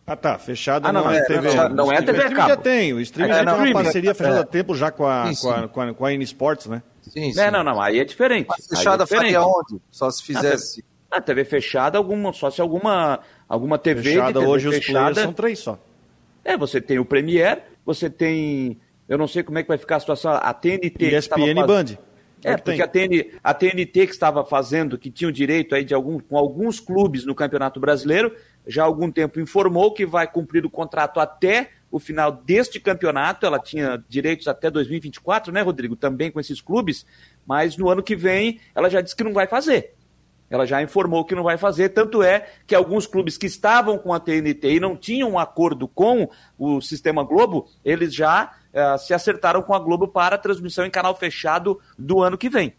[0.06, 0.38] Ah, tá.
[0.38, 1.52] Fechado ah, não, não, é, TV.
[1.52, 2.12] Não, não é TV.
[2.12, 2.92] O streaming já tem.
[2.92, 5.50] O streaming é, já tem uma parceria fechada há tempo já com a, sim, com
[5.50, 6.80] a, com a, com a N Sports, né?
[7.02, 7.40] Sim, sim.
[7.40, 7.80] Não, não, não.
[7.82, 8.46] Aí é diferente.
[8.48, 9.34] Mas fechada é diferente.
[9.34, 9.82] faria onde?
[9.90, 10.84] Só se fizesse.
[11.10, 14.02] A TV fechada, alguma, só se alguma, alguma TV.
[14.02, 15.78] Fechada, TV hoje fechada, os são três só.
[16.44, 18.78] É, você tem o Premiere, você tem.
[19.08, 20.32] Eu não sei como é que vai ficar a situação.
[20.32, 21.16] A TNT.
[21.16, 21.66] ESPN faz...
[21.66, 21.98] Band.
[22.44, 25.84] É, é porque a, TN, a TNT que estava fazendo, que tinha o direito aí
[25.84, 28.34] de algum, com alguns clubes no Campeonato Brasileiro,
[28.66, 33.44] já há algum tempo informou que vai cumprir o contrato até o final deste campeonato.
[33.44, 35.96] Ela tinha direitos até 2024, né, Rodrigo?
[35.96, 37.04] Também com esses clubes,
[37.46, 39.94] mas no ano que vem ela já disse que não vai fazer.
[40.50, 44.14] Ela já informou que não vai fazer, tanto é que alguns clubes que estavam com
[44.14, 49.12] a TNT e não tinham um acordo com o Sistema Globo, eles já uh, se
[49.12, 52.74] acertaram com a Globo para a transmissão em canal fechado do ano que vem.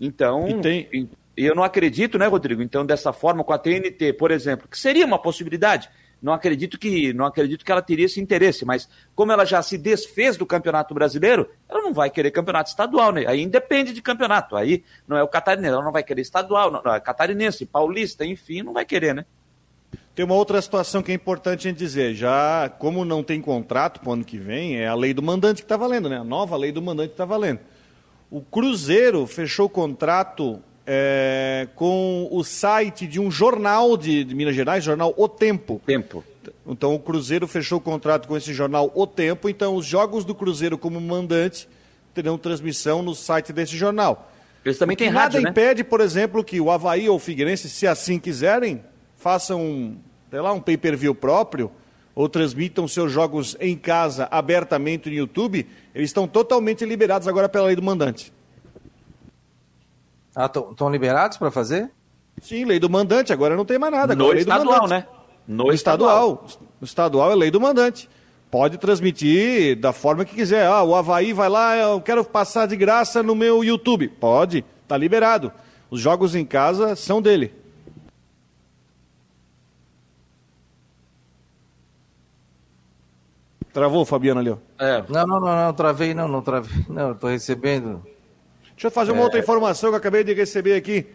[0.00, 1.10] Então, e tem...
[1.36, 2.62] eu não acredito, né, Rodrigo?
[2.62, 5.90] Então, dessa forma, com a TNT, por exemplo, que seria uma possibilidade,
[6.26, 9.78] não acredito que não acredito que ela teria esse interesse, mas como ela já se
[9.78, 13.24] desfez do Campeonato Brasileiro, ela não vai querer campeonato estadual, né?
[13.28, 16.92] Aí independe de campeonato, aí não é o catarinense, ela não vai querer estadual, não,
[16.92, 19.24] é catarinense, paulista, enfim, não vai querer, né?
[20.16, 24.00] Tem uma outra situação que é importante a gente dizer, já como não tem contrato
[24.00, 26.18] para o ano que vem, é a lei do mandante que está valendo, né?
[26.18, 27.60] A nova lei do mandante está valendo.
[28.28, 34.54] O Cruzeiro fechou o contrato é, com o site de um jornal de, de, Minas
[34.54, 35.82] Gerais, jornal O Tempo.
[35.84, 36.24] Tempo.
[36.64, 40.34] Então o Cruzeiro fechou o contrato com esse jornal O Tempo, então os jogos do
[40.34, 41.68] Cruzeiro como mandante
[42.14, 44.32] terão transmissão no site desse jornal.
[44.64, 45.50] Eles também têm rádio, Nada né?
[45.50, 48.82] impede, por exemplo, que o Havaí ou o Figueirense, se assim quiserem,
[49.16, 49.96] façam, um,
[50.30, 51.70] sei lá, um pay-per-view próprio
[52.14, 57.66] ou transmitam seus jogos em casa abertamente no YouTube, eles estão totalmente liberados agora pela
[57.66, 58.32] lei do mandante.
[60.38, 61.90] Ah, estão liberados para fazer?
[62.42, 64.14] Sim, lei do mandante, agora não tem mais nada.
[64.14, 65.06] No estadual, né?
[65.48, 66.44] No, no estadual.
[66.44, 66.68] estadual.
[66.78, 68.06] No estadual é lei do mandante.
[68.50, 70.66] Pode transmitir da forma que quiser.
[70.66, 74.08] Ah, o Havaí vai lá, eu quero passar de graça no meu YouTube.
[74.08, 75.50] Pode, tá liberado.
[75.90, 77.54] Os jogos em casa são dele.
[83.72, 84.56] Travou, Fabiano, ali, ó.
[84.78, 85.02] É.
[85.08, 86.84] Não, não, não, não, travei, não, não travei.
[86.88, 88.02] Não, estou recebendo
[88.76, 89.24] Deixa eu fazer uma é...
[89.24, 91.06] outra informação que eu acabei de receber aqui.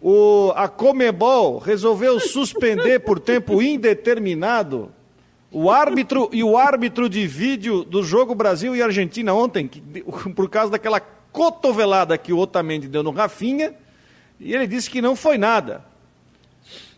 [0.00, 4.90] O, a Comebol resolveu suspender por tempo indeterminado
[5.52, 9.80] o árbitro e o árbitro de vídeo do jogo Brasil e Argentina ontem, que,
[10.34, 13.74] por causa daquela cotovelada que o Otamendi deu no Rafinha,
[14.40, 15.84] e ele disse que não foi nada.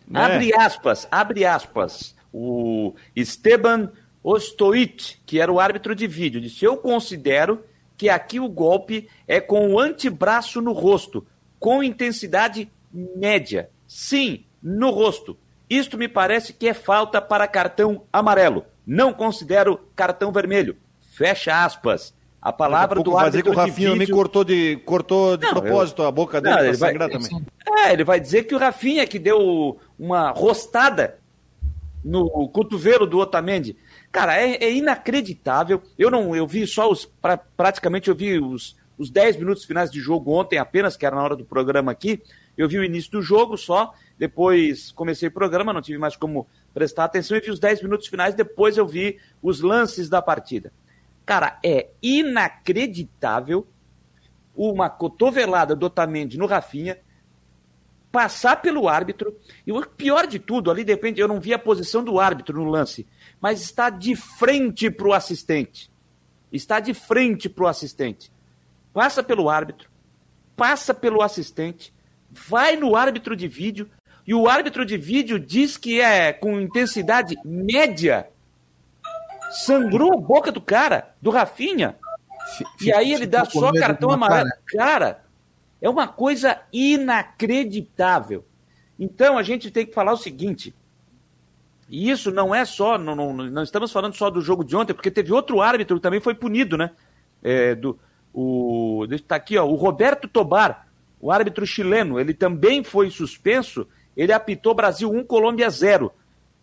[0.07, 0.21] Né?
[0.21, 2.15] Abre aspas, abre aspas.
[2.33, 3.91] O Esteban
[4.23, 7.65] Ostoit, que era o árbitro de vídeo, disse: Eu considero
[7.99, 11.27] que aqui o golpe é com o antebraço no rosto,
[11.59, 13.69] com intensidade média.
[13.89, 15.37] Sim, no rosto.
[15.69, 18.65] Isto me parece que é falta para cartão amarelo.
[18.87, 20.77] Não considero cartão vermelho.
[21.13, 22.15] Fecha aspas.
[22.41, 23.99] A palavra do árbitro vai dizer que o Rafinha vídeo...
[23.99, 26.07] me cortou de, cortou de não, propósito eu...
[26.07, 27.19] a boca dele para sangrar vai...
[27.19, 27.47] também.
[27.67, 31.19] É, ele vai dizer que o Rafinha que deu uma rostada
[32.05, 33.77] no cotovelo do Otamendi.
[34.11, 35.83] Cara, é, é, inacreditável.
[35.99, 39.90] Eu não, eu vi só os, pra, praticamente eu vi os os 10 minutos finais
[39.90, 42.21] de jogo ontem apenas, que era na hora do programa aqui.
[42.57, 46.49] Eu vi o início do jogo só, depois comecei o programa, não tive mais como
[46.75, 50.73] prestar atenção e vi os 10 minutos finais, depois eu vi os lances da partida.
[51.25, 53.66] Cara, é inacreditável
[54.57, 56.99] uma cotovelada do Otamendi no Rafinha,
[58.11, 62.03] passar pelo árbitro, e o pior de tudo, ali depende, eu não vi a posição
[62.03, 63.07] do árbitro no lance,
[63.40, 65.90] mas está de frente para o assistente.
[66.53, 68.33] Está de frente para o assistente.
[68.92, 69.88] Passa pelo árbitro,
[70.57, 71.92] passa pelo assistente,
[72.31, 73.88] vai no árbitro de vídeo,
[74.27, 78.29] e o árbitro de vídeo diz que é com intensidade média.
[79.51, 81.96] Sangrou a boca do cara, do Rafinha.
[82.81, 84.51] E aí ele dá só cartão amarelo.
[84.66, 85.24] Cara,
[85.81, 88.44] é uma coisa inacreditável.
[88.98, 90.74] Então a gente tem que falar o seguinte.
[91.88, 94.92] E isso não é só, não, não, não estamos falando só do jogo de ontem,
[94.92, 96.90] porque teve outro árbitro que também foi punido, né?
[97.42, 97.98] É, do,
[98.33, 100.87] o, está aqui, ó, o Roberto Tobar,
[101.20, 106.12] o árbitro chileno, ele também foi suspenso, ele apitou Brasil 1, Colômbia 0.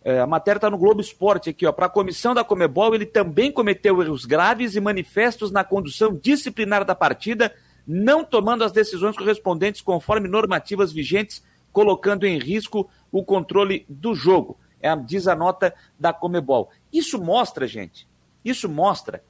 [0.04, 1.72] É, a matéria está no Globo Esporte aqui, ó.
[1.72, 6.84] Para a comissão da Comebol, ele também cometeu erros graves e manifestos na condução disciplinar
[6.84, 7.52] da partida,
[7.84, 14.56] não tomando as decisões correspondentes conforme normativas vigentes, colocando em risco o controle do jogo.
[14.86, 16.70] É, diz a nota da Comebol.
[16.92, 18.06] Isso mostra, gente,
[18.44, 19.22] isso mostra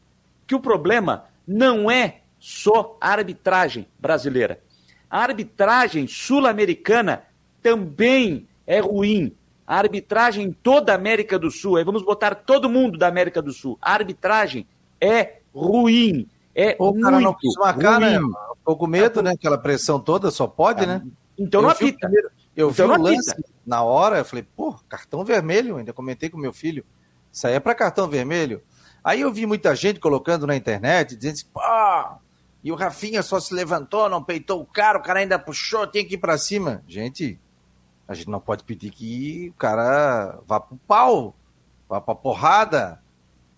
[0.46, 4.60] que o problema não é só a arbitragem brasileira.
[5.10, 7.24] A arbitragem sul-americana
[7.62, 9.34] também é ruim
[9.66, 13.42] a arbitragem em toda a América do Sul, aí vamos botar todo mundo da América
[13.42, 13.76] do Sul.
[13.82, 14.66] A arbitragem
[15.00, 16.28] é ruim.
[16.54, 18.16] É o cara muito não quis marcar, né?
[18.16, 18.30] ruim.
[18.30, 18.34] né?
[18.64, 19.32] Com medo, né?
[19.32, 20.86] Aquela pressão toda, só pode, é.
[20.86, 21.02] né?
[21.36, 22.08] Então eu não apita.
[22.08, 22.16] Vi,
[22.56, 23.48] eu então vi o lance apita.
[23.66, 26.84] na hora, eu falei, pô, cartão vermelho, ainda comentei com meu filho.
[27.30, 28.62] Isso aí é para cartão vermelho.
[29.04, 31.60] Aí eu vi muita gente colocando na internet, dizendo assim, pô,
[32.64, 36.04] e o Rafinha só se levantou, não peitou o cara, o cara ainda puxou, tem
[36.04, 36.82] que ir para cima.
[36.88, 37.38] Gente,
[38.08, 41.36] a gente não pode pedir que o cara vá pro pau,
[41.88, 43.00] vá pra porrada,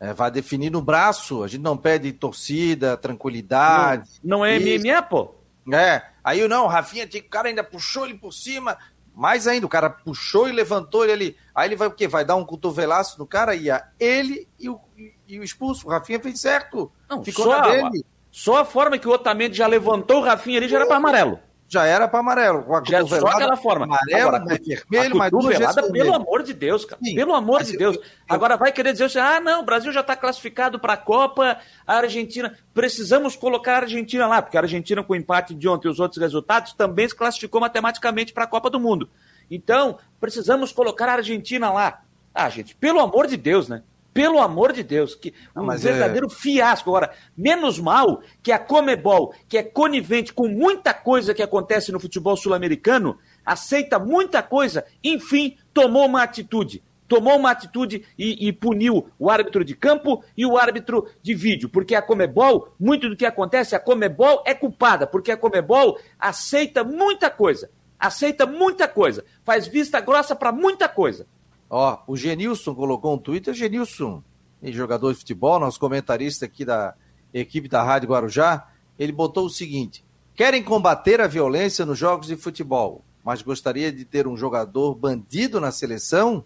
[0.01, 1.43] é, vá definir no braço.
[1.43, 4.11] A gente não pede torcida, tranquilidade.
[4.23, 5.38] Não, não é MMA, pô?
[5.73, 6.03] É.
[6.23, 8.77] Aí não, o Rafinha, o cara ainda puxou ele por cima.
[9.15, 11.37] Mais ainda, o cara puxou e levantou ele ali.
[11.55, 12.07] Aí ele vai o quê?
[12.07, 14.81] Vai dar um cotovelaço no cara e a ele e o,
[15.27, 15.89] e o expulso.
[15.89, 16.93] O Rafinha fez certo.
[17.09, 18.05] Não, Ficou só, na dele.
[18.31, 21.41] Só a forma que o Otamendi já levantou o Rafinha ali já era para amarelo
[21.69, 22.65] já era para amarelo.
[22.89, 23.85] Já só aquela forma.
[23.85, 27.01] Amarelo, Agora, mais vermelho, mais duas vezes Pelo amor de Deus, cara.
[27.05, 27.15] Sim.
[27.15, 27.97] Pelo amor Mas de Deus.
[27.97, 28.03] Eu...
[28.27, 31.59] Agora vai querer dizer assim, ah, não, o Brasil já está classificado para a Copa,
[31.87, 35.89] a Argentina, precisamos colocar a Argentina lá, porque a Argentina com o empate de ontem
[35.89, 39.11] e os outros resultados também se classificou matematicamente para a Copa do Mundo.
[39.51, 42.03] Então, precisamos colocar a Argentina lá.
[42.35, 43.83] Ah, gente, pelo amor de Deus, né?
[44.19, 46.29] Pelo amor de Deus, que um é- verdadeiro é...
[46.29, 46.91] fiasco.
[46.91, 52.01] Agora, menos mal que a Comebol, que é conivente com muita coisa que acontece no
[52.01, 56.83] futebol sul-americano, aceita muita coisa, enfim, tomou uma atitude.
[57.07, 61.69] Tomou uma atitude e, e, puniu o árbitro de campo e o árbitro de vídeo.
[61.69, 66.83] Porque a Comebol, muito do que acontece, a Comebol é culpada, porque a Comebol aceita
[66.83, 67.71] muita coisa.
[67.97, 69.25] Aceita muita coisa.
[69.45, 71.25] Faz vista grossa para muita coisa.
[71.71, 74.23] Ó, o Genilson colocou um Twitter, Genilson,
[74.63, 76.95] jogador de futebol, nosso comentarista aqui da
[77.33, 80.05] equipe da Rádio Guarujá, ele botou o seguinte:
[80.35, 85.61] querem combater a violência nos jogos de futebol, mas gostaria de ter um jogador bandido
[85.61, 86.45] na seleção?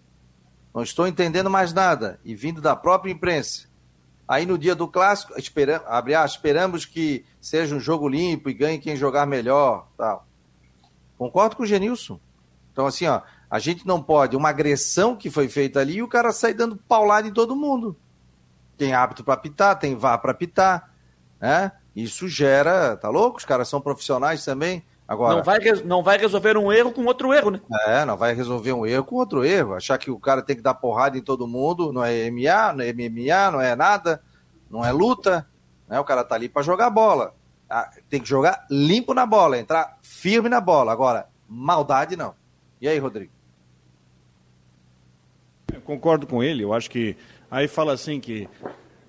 [0.73, 2.19] Não estou entendendo mais nada.
[2.25, 3.67] E vindo da própria imprensa.
[4.27, 8.53] Aí no dia do clássico, espera, abre, ah, esperamos que seja um jogo limpo e
[8.53, 9.87] ganhe quem jogar melhor.
[9.95, 10.25] Tal.
[11.17, 12.19] Concordo com o Genilson.
[12.71, 13.21] Então, assim, ó,
[13.53, 16.75] a gente não pode, uma agressão que foi feita ali, e o cara sai dando
[16.75, 17.95] paulada em todo mundo.
[18.75, 20.91] Tem hábito para pitar, tem vá para pitar,
[21.39, 21.71] né?
[21.95, 23.37] Isso gera, tá louco?
[23.37, 24.83] Os caras são profissionais também.
[25.07, 27.61] Agora, não vai, não vai resolver um erro com outro erro, né?
[27.85, 29.75] É, não vai resolver um erro com outro erro.
[29.75, 32.83] Achar que o cara tem que dar porrada em todo mundo, não é MMA, não
[32.83, 34.19] é MMA, não é nada,
[34.67, 35.47] não é luta,
[35.87, 35.99] né?
[35.99, 37.35] O cara tá ali para jogar bola.
[37.69, 40.91] Ah, tem que jogar limpo na bola, entrar firme na bola.
[40.91, 42.33] Agora, maldade não.
[42.81, 43.42] E aí, Rodrigo?
[45.71, 47.15] Eu concordo com ele, eu acho que
[47.49, 48.47] aí fala assim que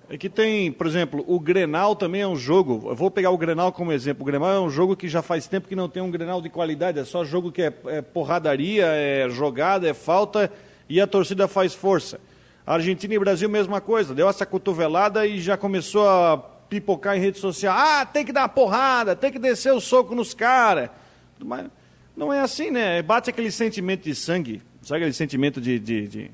[0.07, 2.89] é que tem, por exemplo, o Grenal também é um jogo.
[2.89, 4.21] Eu vou pegar o Grenal como exemplo.
[4.21, 6.49] O Grenal é um jogo que já faz tempo que não tem um Grenal de
[6.49, 6.99] qualidade.
[6.99, 10.51] É só jogo que é, é porradaria, é jogada, é falta
[10.87, 12.19] e a torcida faz força.
[12.65, 14.13] Argentina e Brasil, mesma coisa.
[14.13, 17.75] Deu essa cotovelada e já começou a pipocar em rede social.
[17.75, 20.89] Ah, tem que dar porrada, tem que descer o soco nos caras.
[21.39, 21.65] Mas
[22.15, 23.01] não é assim, né?
[23.01, 26.31] Bate aquele sentimento de sangue, sabe aquele sentimento de, de, de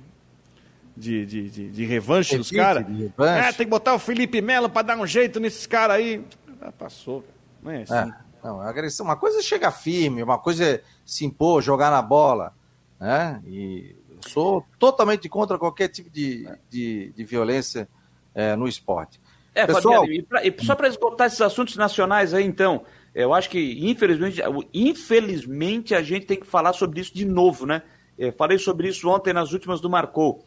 [0.95, 2.85] de, de, de, de revanche dos caras.
[3.19, 6.23] É, tem que botar o Felipe Melo para dar um jeito nesses caras aí.
[6.61, 7.23] Ah, passou.
[7.61, 7.93] Não é assim.
[7.93, 12.01] É, não, agressão, uma coisa é chegar firme, uma coisa é se impor, jogar na
[12.01, 12.53] bola,
[12.99, 13.41] né?
[13.45, 17.87] E eu sou totalmente contra qualquer tipo de, de, de violência
[18.33, 19.19] é, no esporte.
[19.53, 20.01] É, Pessoal...
[20.01, 23.77] Fabiano, e, pra, e só para esgotar esses assuntos nacionais aí, então, eu acho que,
[23.87, 24.41] infelizmente,
[24.73, 27.83] infelizmente, a gente tem que falar sobre isso de novo, né?
[28.17, 30.45] Eu falei sobre isso ontem nas últimas do Marcou.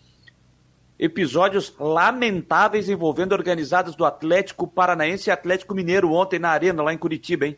[0.99, 6.99] Episódios lamentáveis envolvendo organizadas do Atlético Paranaense e Atlético Mineiro ontem na Arena, lá em
[6.99, 7.57] Curitiba, hein?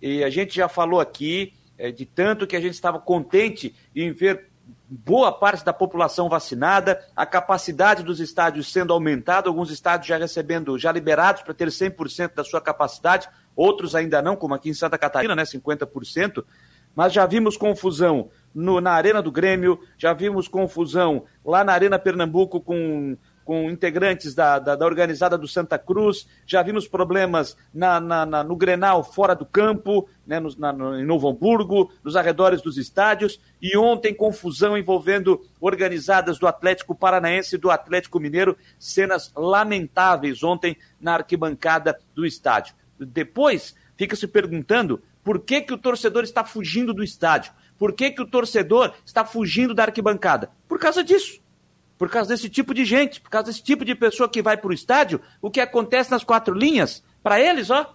[0.00, 4.12] E a gente já falou aqui é, de tanto que a gente estava contente em
[4.12, 4.50] ver
[4.88, 10.78] boa parte da população vacinada, a capacidade dos estádios sendo aumentada, alguns estádios já recebendo,
[10.78, 14.98] já liberados para ter 100% da sua capacidade, outros ainda não, como aqui em Santa
[14.98, 16.44] Catarina, né, 50%,
[16.94, 21.98] mas já vimos confusão no, na Arena do Grêmio, já vimos confusão lá na Arena
[21.98, 23.16] Pernambuco com
[23.50, 28.44] com integrantes da, da, da, organizada do Santa Cruz, já vimos problemas na, na, na
[28.44, 33.40] no Grenal fora do campo, né, no, no, em Novo Hamburgo, nos arredores dos estádios,
[33.60, 40.76] e ontem confusão envolvendo organizadas do Atlético Paranaense e do Atlético Mineiro, cenas lamentáveis ontem
[41.00, 42.76] na arquibancada do estádio.
[43.00, 48.10] Depois, fica se perguntando por que, que o torcedor está fugindo do estádio, por que,
[48.10, 50.50] que o torcedor está fugindo da arquibancada?
[50.68, 51.40] Por causa disso
[52.00, 54.70] por causa desse tipo de gente, por causa desse tipo de pessoa que vai para
[54.70, 57.94] o estádio, o que acontece nas quatro linhas, para eles, ó,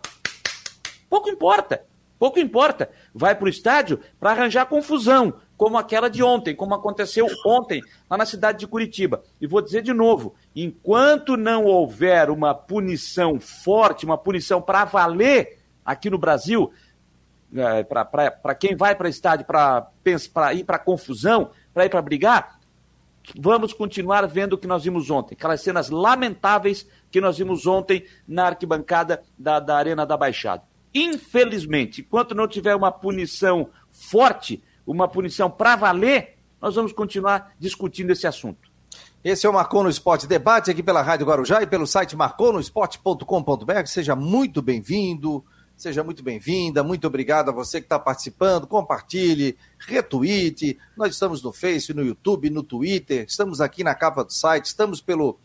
[1.09, 1.83] pouco importa.
[2.19, 2.87] Pouco importa.
[3.15, 8.15] Vai para o estádio para arranjar confusão, como aquela de ontem, como aconteceu ontem lá
[8.15, 9.23] na cidade de Curitiba.
[9.41, 15.57] E vou dizer de novo: enquanto não houver uma punição forte, uma punição para valer
[15.83, 16.71] aqui no Brasil,
[17.55, 22.59] é, para quem vai para estádio para ir para confusão, para ir para brigar,
[23.39, 28.05] vamos continuar vendo o que nós vimos ontem, aquelas cenas lamentáveis que nós vimos ontem
[28.27, 30.63] na arquibancada da, da Arena da Baixada.
[30.93, 38.11] Infelizmente, enquanto não tiver uma punição forte, uma punição para valer, nós vamos continuar discutindo
[38.11, 38.69] esse assunto.
[39.23, 43.85] Esse é o Marcou no Esporte Debate aqui pela Rádio Guarujá e pelo site marconosport.com.br.
[43.87, 45.43] Seja muito bem-vindo.
[45.77, 48.65] Seja muito bem-vinda, muito obrigado a você que está participando.
[48.65, 50.79] Compartilhe, retweete.
[50.95, 55.01] Nós estamos no Face, no YouTube, no Twitter, estamos aqui na capa do site, estamos
[55.01, 55.37] pelo,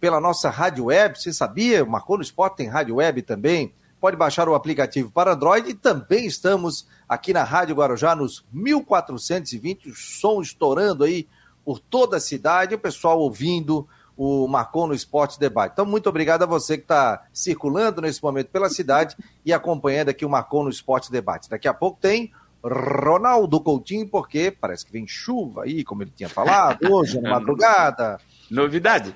[0.00, 1.20] pela nossa rádio web.
[1.20, 1.84] Você sabia?
[1.84, 3.74] Marcou no Esporte tem rádio web também.
[4.00, 9.90] Pode baixar o aplicativo para Android e também estamos aqui na Rádio Guarujá nos 1420,
[9.90, 11.28] o som estourando aí
[11.62, 15.72] por toda a cidade, o pessoal ouvindo o Marcou no Esporte Debate.
[15.72, 20.24] Então, muito obrigado a você que está circulando nesse momento pela cidade e acompanhando aqui
[20.24, 21.50] o Marcou no Esporte Debate.
[21.50, 26.28] Daqui a pouco tem Ronaldo Coutinho, porque parece que vem chuva aí, como ele tinha
[26.28, 28.18] falado, hoje, na madrugada.
[28.50, 29.14] Novidade.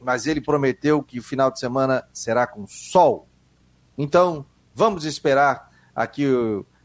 [0.00, 3.26] Mas ele prometeu que o final de semana será com sol.
[3.96, 6.26] Então, vamos esperar aqui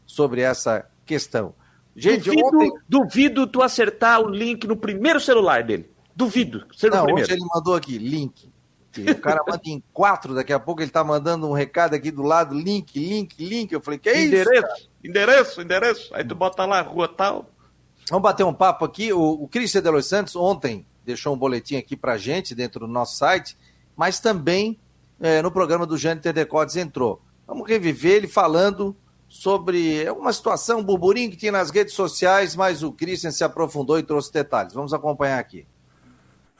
[0.06, 1.54] sobre essa questão.
[1.94, 2.72] Gente, duvido, ontem...
[2.88, 5.90] duvido tu acertar o link no primeiro celular dele.
[6.20, 6.66] Duvido.
[6.76, 8.52] Ser não, hoje ele mandou aqui, link.
[8.98, 12.22] O cara manda em quatro, daqui a pouco ele tá mandando um recado aqui do
[12.22, 13.72] lado, link, link, link.
[13.72, 14.90] Eu falei, que é endereço, isso?
[15.02, 16.14] Endereço, endereço.
[16.14, 17.48] Aí tu bota lá, rua tal.
[18.10, 19.12] Vamos bater um papo aqui.
[19.14, 22.92] O, o Cristian de Los Santos ontem deixou um boletim aqui pra gente dentro do
[22.92, 23.56] nosso site,
[23.96, 24.78] mas também
[25.18, 27.22] é, no programa do Jânio Decotes entrou.
[27.46, 28.94] Vamos reviver ele falando
[29.26, 33.98] sobre uma situação, um burburinho que tinha nas redes sociais, mas o Christian se aprofundou
[33.98, 34.74] e trouxe detalhes.
[34.74, 35.66] Vamos acompanhar aqui.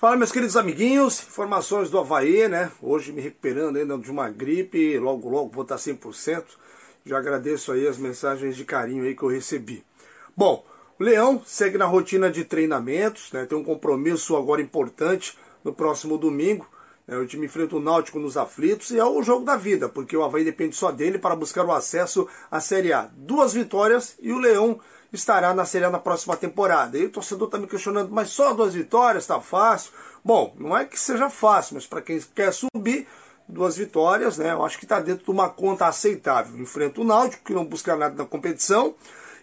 [0.01, 2.73] Fala, meus queridos amiguinhos, informações do Havaí, né?
[2.81, 6.43] Hoje me recuperando ainda de uma gripe, logo, logo vou estar 100%.
[7.05, 9.85] Já agradeço aí as mensagens de carinho aí que eu recebi.
[10.35, 10.65] Bom,
[10.99, 13.45] o Leão segue na rotina de treinamentos, né?
[13.45, 16.67] Tem um compromisso agora importante no próximo domingo.
[17.07, 17.19] Né?
[17.19, 20.25] O time enfrenta o Náutico nos aflitos e é o jogo da vida, porque o
[20.25, 23.11] Havaí depende só dele para buscar o acesso à Série A.
[23.15, 24.81] Duas vitórias e o Leão
[25.13, 26.99] estará na Série A na próxima temporada.
[26.99, 29.93] E o torcedor está me questionando, mas só duas vitórias, está fácil?
[30.25, 33.07] Bom, não é que seja fácil, mas para quem quer subir,
[33.49, 34.53] duas vitórias, né?
[34.53, 36.59] Eu acho que está dentro de uma conta aceitável.
[36.61, 38.95] Enfrenta o Náutico, que não busca nada na competição,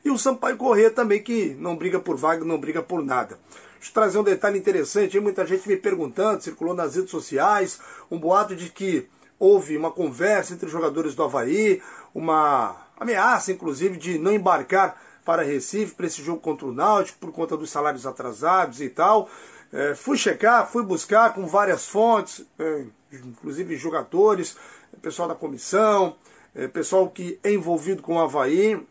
[0.03, 3.37] e o Sampaio Corrêa também, que não briga por vaga, não briga por nada.
[3.75, 8.17] Deixa eu trazer um detalhe interessante, muita gente me perguntando, circulou nas redes sociais, um
[8.17, 9.07] boato de que
[9.39, 11.81] houve uma conversa entre os jogadores do Havaí,
[12.13, 17.33] uma ameaça, inclusive, de não embarcar para Recife para esse jogo contra o Náutico por
[17.33, 19.29] conta dos salários atrasados e tal.
[19.73, 24.55] É, fui checar, fui buscar com várias fontes, é, inclusive jogadores,
[25.01, 26.15] pessoal da comissão,
[26.55, 28.81] é, pessoal que é envolvido com o Havaí.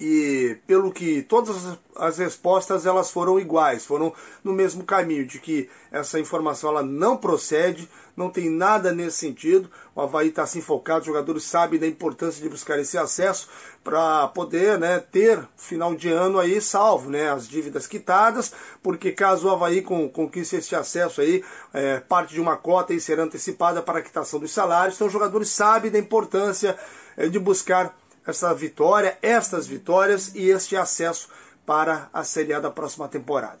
[0.00, 5.70] E pelo que todas as respostas elas foram iguais, foram no mesmo caminho de que
[5.92, 9.70] essa informação ela não procede, não tem nada nesse sentido.
[9.94, 13.48] O Havaí está assim focado, os jogadores sabem da importância de buscar esse acesso
[13.82, 19.46] para poder né, ter final de ano aí salvo, né, as dívidas quitadas, porque caso
[19.46, 23.82] o Havaí com, conquiste esse acesso aí, é, parte de uma cota aí será antecipada
[23.82, 26.76] para a quitação dos salários, então os jogadores sabem da importância
[27.16, 27.94] é, de buscar
[28.26, 31.28] essa vitória, estas vitórias e este acesso
[31.66, 33.58] para a Série A da próxima temporada.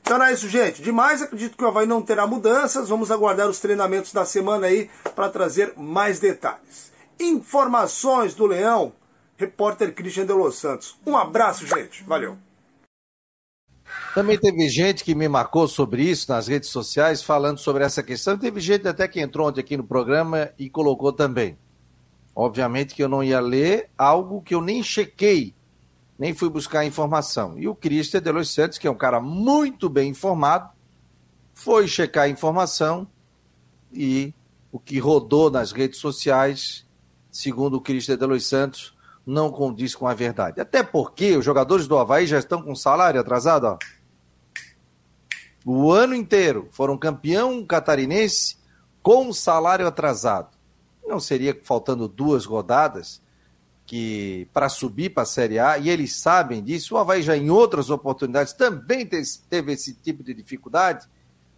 [0.00, 0.82] Então é isso, gente.
[0.82, 2.88] Demais, acredito que o Havaí não terá mudanças.
[2.88, 6.92] Vamos aguardar os treinamentos da semana aí para trazer mais detalhes.
[7.18, 8.92] Informações do Leão,
[9.36, 10.96] repórter Christian de Los Santos.
[11.04, 12.04] Um abraço, gente.
[12.04, 12.38] Valeu.
[14.14, 18.38] Também teve gente que me marcou sobre isso nas redes sociais, falando sobre essa questão.
[18.38, 21.58] Teve gente até que entrou ontem aqui no programa e colocou também.
[22.38, 25.54] Obviamente que eu não ia ler algo que eu nem chequei,
[26.18, 27.58] nem fui buscar informação.
[27.58, 30.68] E o Cristian de Los Santos, que é um cara muito bem informado,
[31.54, 33.08] foi checar a informação
[33.90, 34.34] e
[34.70, 36.86] o que rodou nas redes sociais,
[37.30, 40.60] segundo o Cristian de Los Santos, não condiz com a verdade.
[40.60, 43.78] Até porque os jogadores do Havaí já estão com salário atrasado, ó.
[45.64, 48.58] O ano inteiro foram campeão catarinense
[49.02, 50.55] com salário atrasado.
[51.06, 53.22] Não seria faltando duas rodadas
[53.86, 56.96] que para subir para a Série A, e eles sabem disso.
[56.96, 61.06] O Havaí já em outras oportunidades também teve esse tipo de dificuldade.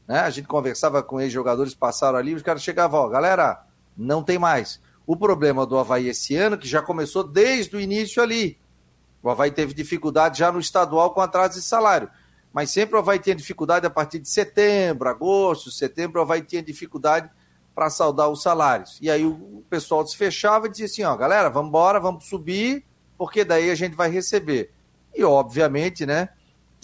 [0.07, 0.21] Né?
[0.21, 3.65] A gente conversava com ex-jogadores, passaram ali, os caras chegavam, ó, galera,
[3.97, 4.81] não tem mais.
[5.07, 8.59] O problema do Havaí esse ano, que já começou desde o início ali.
[9.23, 12.11] O Havaí teve dificuldade já no estadual com atraso de salário.
[12.53, 16.63] Mas sempre o Havaí tinha dificuldade a partir de setembro, agosto, setembro, o Havaí tinha
[16.63, 17.31] dificuldade
[17.79, 18.99] para saldar os salários.
[19.01, 22.85] E aí o pessoal se fechava e dizia assim, ó, galera, vamos embora, vamos subir,
[23.17, 24.73] porque daí a gente vai receber.
[25.15, 26.31] E obviamente, né,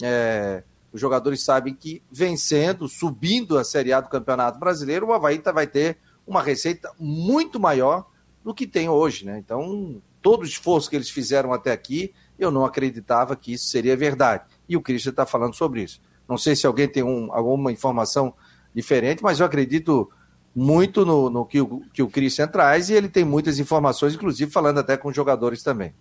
[0.01, 5.41] é, os jogadores sabem que vencendo, subindo a Série A do Campeonato Brasileiro, o Havaí
[5.53, 8.07] vai ter uma receita muito maior
[8.41, 9.37] do que tem hoje, né?
[9.37, 13.97] Então, todo o esforço que eles fizeram até aqui, eu não acreditava que isso seria
[13.97, 14.45] verdade.
[14.69, 15.99] E o Christian está falando sobre isso.
[16.25, 18.33] Não sei se alguém tem um, alguma informação
[18.73, 20.09] diferente, mas eu acredito
[20.55, 24.49] muito no, no que, o, que o Christian traz e ele tem muitas informações, inclusive
[24.49, 25.93] falando até com jogadores também.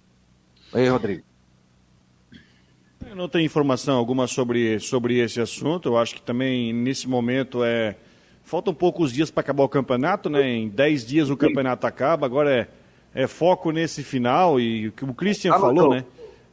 [0.73, 1.23] Aí, Rodrigo.
[3.09, 5.89] Eu não tenho informação alguma sobre, sobre esse assunto.
[5.89, 7.97] Eu acho que também nesse momento é.
[8.43, 10.47] Faltam poucos dias para acabar o campeonato, né?
[10.47, 12.53] Em 10 dias o campeonato acaba, agora
[13.15, 16.05] é, é foco nesse final e o que o Christian ah, falou, né?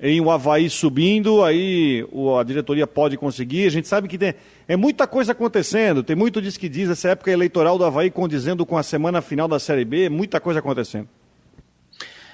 [0.02, 2.04] Em o Havaí subindo, aí
[2.40, 3.68] a diretoria pode conseguir.
[3.68, 4.34] A gente sabe que tem,
[4.68, 8.66] é muita coisa acontecendo, tem muito diz que diz essa época eleitoral do Havaí condizendo
[8.66, 11.08] com a semana final da Série B, muita coisa acontecendo.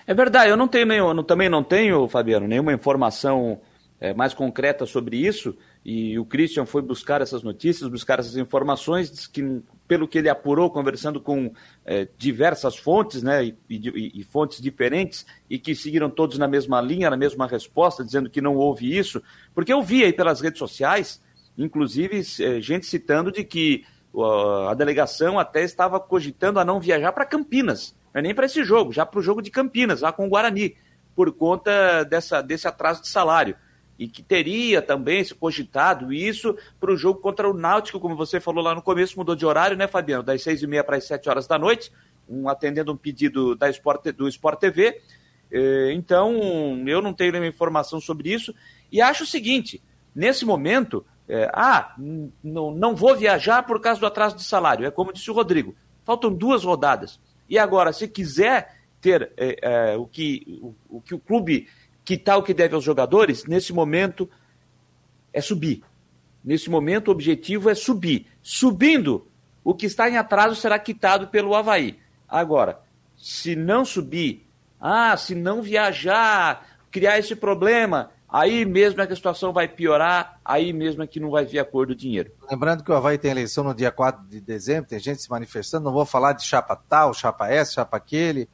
[0.08, 3.60] É verdade, eu não tenho nenhum, eu também não tenho, Fabiano, nenhuma informação
[4.00, 5.54] é, mais concreta sobre isso,
[5.84, 10.70] e o Christian foi buscar essas notícias, buscar essas informações, que pelo que ele apurou,
[10.70, 11.52] conversando com
[11.86, 16.82] é, diversas fontes, né, e, e, e, fontes diferentes, e que seguiram todos na mesma
[16.82, 19.22] linha, na mesma resposta, dizendo que não houve isso,
[19.56, 21.22] porque eu vi aí pelas redes sociais,
[21.58, 27.12] inclusive, é, gente citando de que uh, a delegação até estava cogitando a não viajar
[27.14, 30.12] para Campinas, não é nem para esse jogo, já para o jogo de Campinas, lá
[30.12, 30.76] com o Guarani,
[31.16, 33.56] por conta dessa, desse atraso de salário
[33.98, 38.40] e que teria também se cogitado isso para o jogo contra o Náutico, como você
[38.40, 40.24] falou lá no começo, mudou de horário, né, Fabiano?
[40.24, 41.92] Das seis e meia para as sete horas da noite,
[42.30, 45.02] um, atendendo um pedido da Sport, do Sport TV.
[45.52, 46.36] É, então,
[46.86, 48.54] eu não tenho nenhuma informação sobre isso.
[48.92, 49.82] E acho o seguinte:
[50.14, 51.96] nesse momento, é, ah,
[52.44, 54.86] não, vou viajar por causa do atraso de salário.
[54.86, 55.76] É como disse o Rodrigo:
[56.06, 57.20] faltam duas rodadas.
[57.50, 61.68] E agora, se quiser ter é, é o, que, o, o que o clube
[62.08, 64.30] que tal que deve aos jogadores, nesse momento
[65.34, 65.84] é subir.
[66.42, 68.28] Nesse momento o objetivo é subir.
[68.42, 69.28] Subindo,
[69.62, 72.00] o que está em atraso será quitado pelo Havaí.
[72.26, 72.80] Agora,
[73.18, 74.48] se não subir,
[74.80, 80.40] ah, se não viajar, criar esse problema, aí mesmo é que a situação vai piorar,
[80.46, 82.32] aí mesmo é que não vai vir acordo do dinheiro.
[82.50, 85.84] Lembrando que o Havaí tem eleição no dia 4 de dezembro, tem gente se manifestando,
[85.84, 88.48] não vou falar de chapa tal, chapa essa, chapa aquele,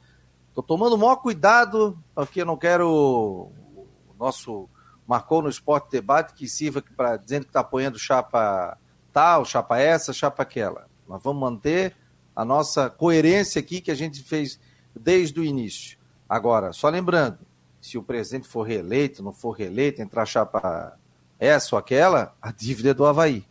[0.54, 4.70] Estou tomando o maior cuidado, porque eu não quero o nosso
[5.08, 8.78] marcou no esporte debate que sirva para dizendo que está apoiando chapa
[9.12, 10.88] tal, chapa essa, chapa aquela.
[11.08, 11.95] Nós vamos manter
[12.36, 14.60] a nossa coerência aqui que a gente fez
[14.95, 15.97] desde o início.
[16.30, 17.39] Agora, só lembrando,
[17.82, 20.99] se o presidente for reeleito, não for reeleito, entrar chapa
[21.39, 23.43] essa ou aquela, a dívida é do Havaí.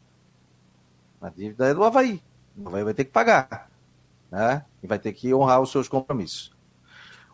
[1.20, 2.22] A dívida é do Havaí.
[2.56, 3.68] O Havaí vai ter que pagar.
[4.30, 4.64] Né?
[4.80, 6.51] E vai ter que honrar os seus compromissos.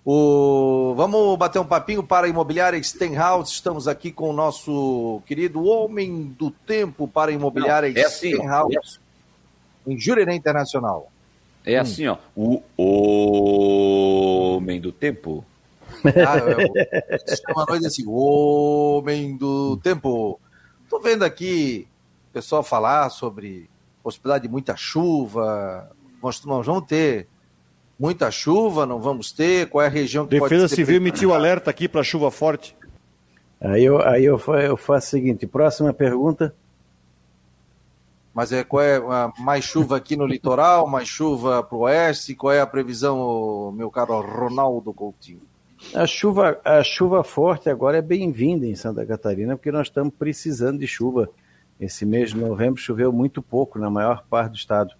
[0.04, 0.94] O...
[0.96, 3.52] Vamos bater um papinho para a imobiliária Stenhouse.
[3.52, 8.34] Estamos aqui com o nosso querido homem do tempo para a imobiliária Não, é assim,
[8.34, 9.92] Stenhouse, é...
[9.92, 11.10] em Jurerê Internacional.
[11.64, 11.82] É hum.
[11.82, 12.16] assim, ó.
[12.36, 12.62] O
[14.56, 15.44] homem do tempo.
[16.04, 20.40] Ah, eu, chama noite assim, homem do tempo.
[20.88, 21.86] Tô vendo aqui
[22.30, 23.68] o pessoal falar sobre
[24.02, 25.90] possibilidade de muita chuva.
[26.22, 27.26] Nós, nós vamos ter
[27.98, 29.68] muita chuva, não vamos ter?
[29.68, 32.76] Qual é a região que Defesa pode Civil emitiu alerta aqui para chuva forte.
[33.60, 36.54] Aí eu, aí eu, eu faço o seguinte, próxima pergunta.
[38.32, 39.00] Mas é, qual é
[39.38, 42.36] mais chuva aqui no litoral, mais chuva para o oeste?
[42.36, 45.42] Qual é a previsão, meu caro Ronaldo Coutinho?
[45.92, 50.78] A chuva, a chuva forte agora é bem-vinda em Santa Catarina, porque nós estamos precisando
[50.78, 51.28] de chuva.
[51.80, 54.94] Esse mês de novembro choveu muito pouco na maior parte do estado.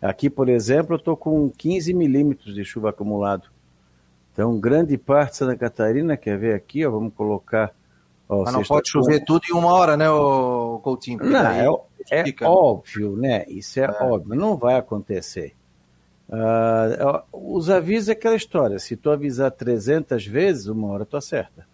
[0.00, 3.48] Aqui, por exemplo, eu estou com 15 milímetros de chuva acumulado.
[4.32, 7.74] Então, grande parte de Santa Catarina, quer ver aqui, ó, vamos colocar.
[8.28, 10.06] Ó, Mas não pode chover tudo em uma hora, né,
[10.82, 11.18] Coutinho?
[11.22, 11.66] Não, é,
[12.10, 12.50] é fica, né?
[12.50, 13.44] óbvio, né?
[13.48, 15.54] Isso é, é, óbvio, não vai acontecer.
[16.28, 21.66] Uh, os avisos é aquela história, se tu avisar 300 vezes, uma hora tu acerta.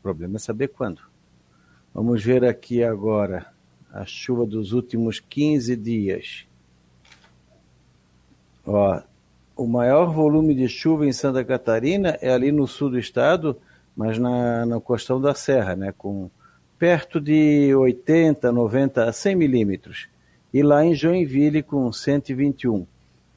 [0.00, 1.00] O problema é saber quando.
[1.94, 3.46] Vamos ver aqui agora
[3.92, 6.49] a chuva dos últimos 15 dias.
[8.66, 9.00] Ó,
[9.56, 13.56] o maior volume de chuva em Santa Catarina é ali no sul do estado,
[13.96, 16.30] mas na, na costão da serra, né, com
[16.78, 20.08] perto de 80, 90, 100 milímetros.
[20.52, 22.86] E lá em Joinville com 121.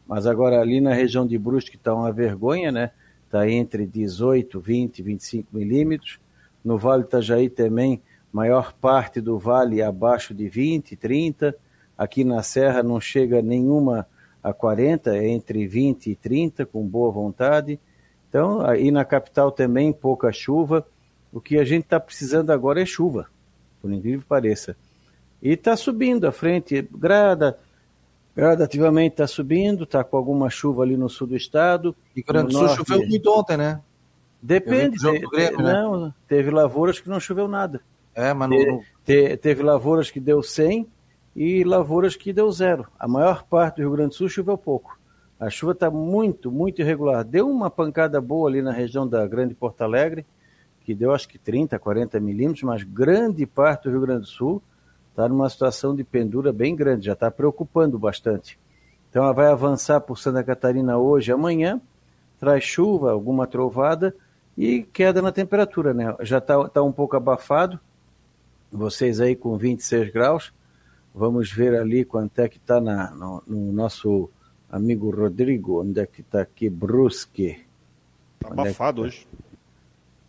[0.07, 2.91] Mas agora ali na região de Brusque está uma vergonha, né?
[3.25, 6.19] Está entre 18, 20, 25 milímetros.
[6.63, 8.01] No Vale Itajaí também,
[8.31, 11.55] maior parte do vale abaixo de 20, 30.
[11.97, 14.07] Aqui na Serra não chega nenhuma
[14.43, 17.79] a 40, é entre 20 e 30, com boa vontade.
[18.27, 20.85] Então, aí na capital também pouca chuva.
[21.31, 23.27] O que a gente está precisando agora é chuva,
[23.81, 24.75] por incrível que pareça.
[25.41, 27.57] E está subindo a frente, grada,
[28.35, 31.95] gradativamente está subindo, está com alguma chuva ali no sul do estado.
[32.15, 33.81] E Grande Sul choveu muito ontem, né?
[34.41, 34.97] Depende.
[34.97, 35.73] Te, Grêmio, né?
[35.73, 37.81] não, teve lavouras que não choveu nada.
[38.13, 38.81] É, mas não...
[39.05, 40.87] Te, teve lavouras que deu 100
[41.35, 42.87] e lavouras que deu zero.
[42.99, 44.99] A maior parte do Rio Grande do Sul choveu pouco.
[45.39, 47.23] A chuva está muito, muito irregular.
[47.23, 50.25] Deu uma pancada boa ali na região da Grande Porto Alegre,
[50.81, 54.61] que deu acho que 30, 40 milímetros, mas grande parte do Rio Grande do Sul
[55.09, 58.59] está numa situação de pendura bem grande, já está preocupando bastante.
[59.09, 61.79] Então ela vai avançar por Santa Catarina hoje amanhã,
[62.39, 64.15] traz chuva, alguma trovada
[64.57, 66.15] e queda na temperatura, né?
[66.21, 67.79] Já está tá um pouco abafado,
[68.71, 70.53] vocês aí com 26 graus,
[71.13, 74.29] Vamos ver ali quanto é que está no, no, nosso
[74.69, 77.63] amigo Rodrigo, onde é que está aqui, Brusque.
[78.41, 79.07] Está abafado é tá?
[79.07, 79.27] hoje.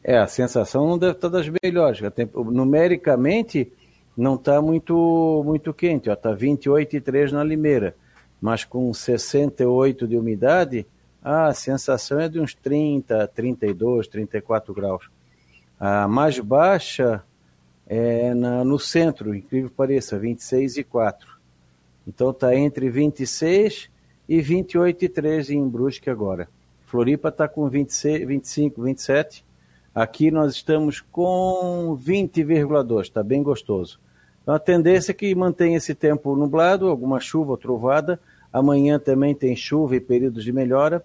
[0.03, 2.01] É, a sensação não deve estar tá das melhores.
[2.35, 3.73] Numericamente,
[4.15, 6.11] não está muito, muito quente.
[6.11, 7.97] Está 28,3 na Limeira.
[8.39, 10.87] Mas com 68 de umidade,
[11.23, 15.11] a sensação é de uns 30, 32, 34 graus.
[15.81, 17.25] A mais baixa
[17.87, 21.29] é, na, no centro, incrível pareça, 26 e 4.
[22.07, 23.91] Então está entre 26
[24.29, 26.49] e 28 e 13 em Brusque agora.
[26.87, 29.45] Floripa está com 26, 25, 27.
[29.95, 34.01] Aqui nós estamos com 20,2, está bem gostoso.
[34.43, 38.21] Então a tendência é que mantenha esse tempo nublado, alguma chuva ou trovada.
[38.53, 41.05] Amanhã também tem chuva e períodos de melhora.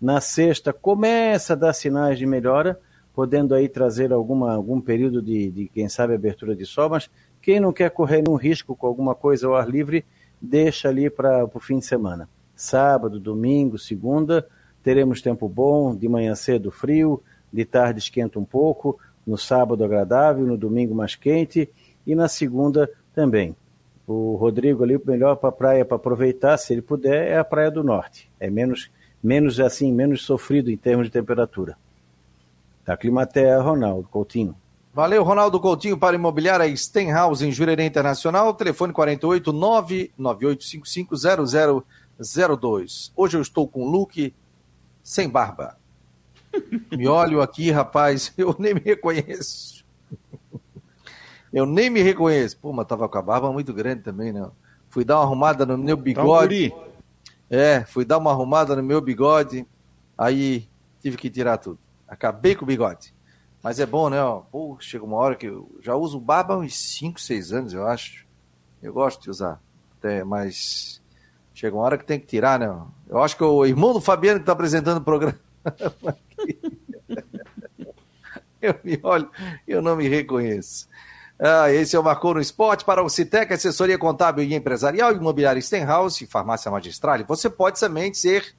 [0.00, 2.78] Na sexta começa a dar sinais de melhora
[3.20, 7.10] podendo aí trazer alguma, algum período de, de, quem sabe, abertura de sol, mas
[7.42, 10.06] quem não quer correr nenhum risco com alguma coisa ao ar livre,
[10.40, 12.26] deixa ali para o fim de semana.
[12.56, 14.48] Sábado, domingo, segunda,
[14.82, 20.46] teremos tempo bom, de manhã cedo frio, de tarde esquenta um pouco, no sábado agradável,
[20.46, 21.68] no domingo mais quente
[22.06, 23.54] e na segunda também.
[24.06, 27.44] O Rodrigo ali, o melhor para a praia para aproveitar, se ele puder, é a
[27.44, 28.30] Praia do Norte.
[28.40, 28.90] É menos,
[29.22, 31.76] menos assim, menos sofrido em termos de temperatura.
[32.90, 34.56] Da Climatea, Ronaldo Coutinho.
[34.92, 39.52] Valeu, Ronaldo Coutinho, para imobiliária Stenhouse, em Jurerê Internacional, telefone 48
[40.18, 43.12] 998550002.
[43.14, 44.34] Hoje eu estou com o Luke
[45.04, 45.78] sem barba.
[46.90, 49.84] Me olho aqui, rapaz, eu nem me reconheço.
[51.52, 52.58] Eu nem me reconheço.
[52.58, 54.50] Pô, mas tava com a barba muito grande também, né?
[54.88, 56.74] Fui dar uma arrumada no meu bigode.
[57.48, 59.64] É, fui dar uma arrumada no meu bigode,
[60.18, 60.68] aí
[61.00, 61.78] tive que tirar tudo.
[62.10, 63.14] Acabei com o bigode.
[63.62, 64.18] Mas é bom, né?
[64.50, 67.86] Pô, chega uma hora que eu já uso barba há uns 5, 6 anos, eu
[67.86, 68.26] acho.
[68.82, 69.60] Eu gosto de usar.
[69.98, 71.00] Até, mas
[71.54, 72.66] chega uma hora que tem que tirar, né?
[73.08, 75.38] Eu acho que o irmão do Fabiano que está apresentando o programa.
[78.62, 79.30] Eu me olho,
[79.66, 80.86] eu não me reconheço.
[81.38, 85.62] Ah, esse é o Marcou no Esporte para o Citec, assessoria contábil e empresarial, imobiliária
[85.62, 87.24] Stenhouse, farmácia magistral.
[87.26, 88.54] Você pode também ser,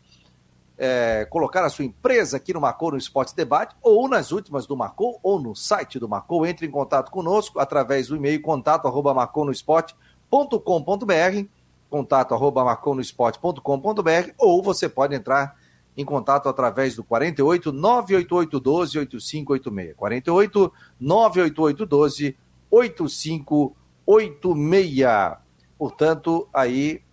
[0.84, 4.75] é, colocar a sua empresa aqui no Marcou no Esporte Debate, ou nas últimas do
[4.75, 6.43] Marcou, ou no site do Marcou.
[6.43, 11.45] Entre em contato conosco através do e-mail contato arroba marconosport.com.br
[11.88, 15.55] contato arroba marconosport.com.br ou você pode entrar
[15.95, 19.95] em contato através do 48 988 12 8586.
[19.95, 22.36] 48 988 12
[22.71, 25.38] 8586.
[25.77, 27.03] Portanto, aí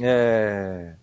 [0.00, 0.94] é,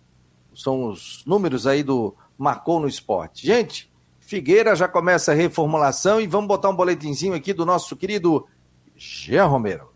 [0.62, 3.46] são os números aí do Marcou no Esporte.
[3.46, 8.46] Gente, Figueira já começa a reformulação e vamos botar um boletinzinho aqui do nosso querido
[8.96, 9.90] Jean Romero.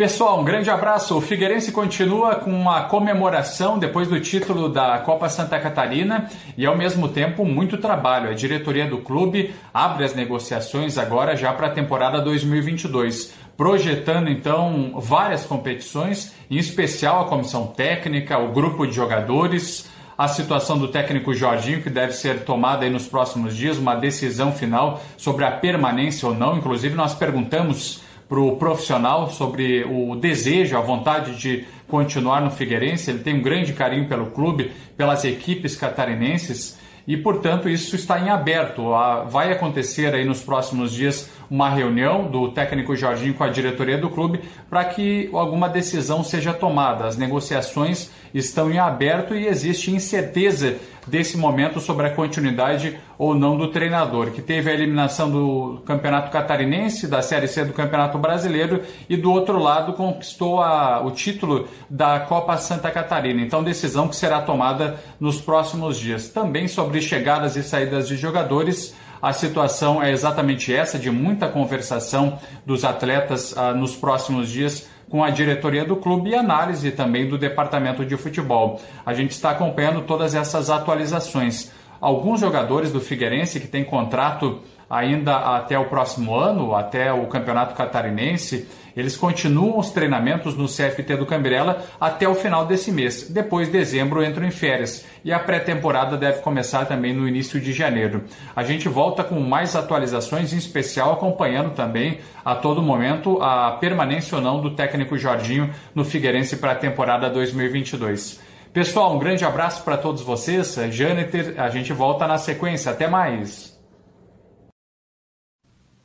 [0.00, 1.14] Pessoal, um grande abraço.
[1.14, 6.74] O Figueirense continua com uma comemoração depois do título da Copa Santa Catarina e, ao
[6.74, 8.30] mesmo tempo, muito trabalho.
[8.30, 14.94] A diretoria do clube abre as negociações agora já para a temporada 2022, projetando então
[14.96, 19.86] várias competições, em especial a comissão técnica, o grupo de jogadores.
[20.16, 24.50] A situação do técnico Jorginho, que deve ser tomada aí nos próximos dias, uma decisão
[24.50, 26.56] final sobre a permanência ou não.
[26.56, 33.10] Inclusive, nós perguntamos para o profissional sobre o desejo, a vontade de continuar no Figueirense.
[33.10, 38.30] Ele tem um grande carinho pelo clube, pelas equipes catarinenses e, portanto, isso está em
[38.30, 38.90] aberto.
[39.28, 44.08] Vai acontecer aí nos próximos dias uma reunião do técnico Jorginho com a diretoria do
[44.08, 47.06] clube para que alguma decisão seja tomada.
[47.06, 50.76] As negociações estão em aberto e existe incerteza
[51.06, 56.30] desse momento sobre a continuidade ou não do treinador, que teve a eliminação do Campeonato
[56.30, 61.66] Catarinense, da Série C do Campeonato Brasileiro e do outro lado conquistou a, o título
[61.88, 63.42] da Copa Santa Catarina.
[63.42, 66.28] Então, decisão que será tomada nos próximos dias.
[66.28, 68.94] Também sobre chegadas e saídas de jogadores.
[69.22, 75.24] A situação é exatamente essa, de muita conversação dos atletas ah, nos próximos dias com
[75.24, 78.80] a diretoria do clube e análise também do departamento de futebol.
[79.04, 81.72] A gente está acompanhando todas essas atualizações.
[82.00, 87.74] Alguns jogadores do Figueirense que têm contrato ainda até o próximo ano, até o Campeonato
[87.74, 88.66] Catarinense,
[88.96, 93.28] eles continuam os treinamentos no CFT do Cambirela até o final desse mês.
[93.28, 98.24] Depois, dezembro, entram em férias e a pré-temporada deve começar também no início de janeiro.
[98.54, 104.36] A gente volta com mais atualizações, em especial acompanhando também a todo momento a permanência
[104.36, 108.40] ou não do técnico Jorginho no Figueirense para a temporada 2022.
[108.72, 110.78] Pessoal, um grande abraço para todos vocês.
[110.90, 112.92] Jâniter, a gente volta na sequência.
[112.92, 113.79] Até mais.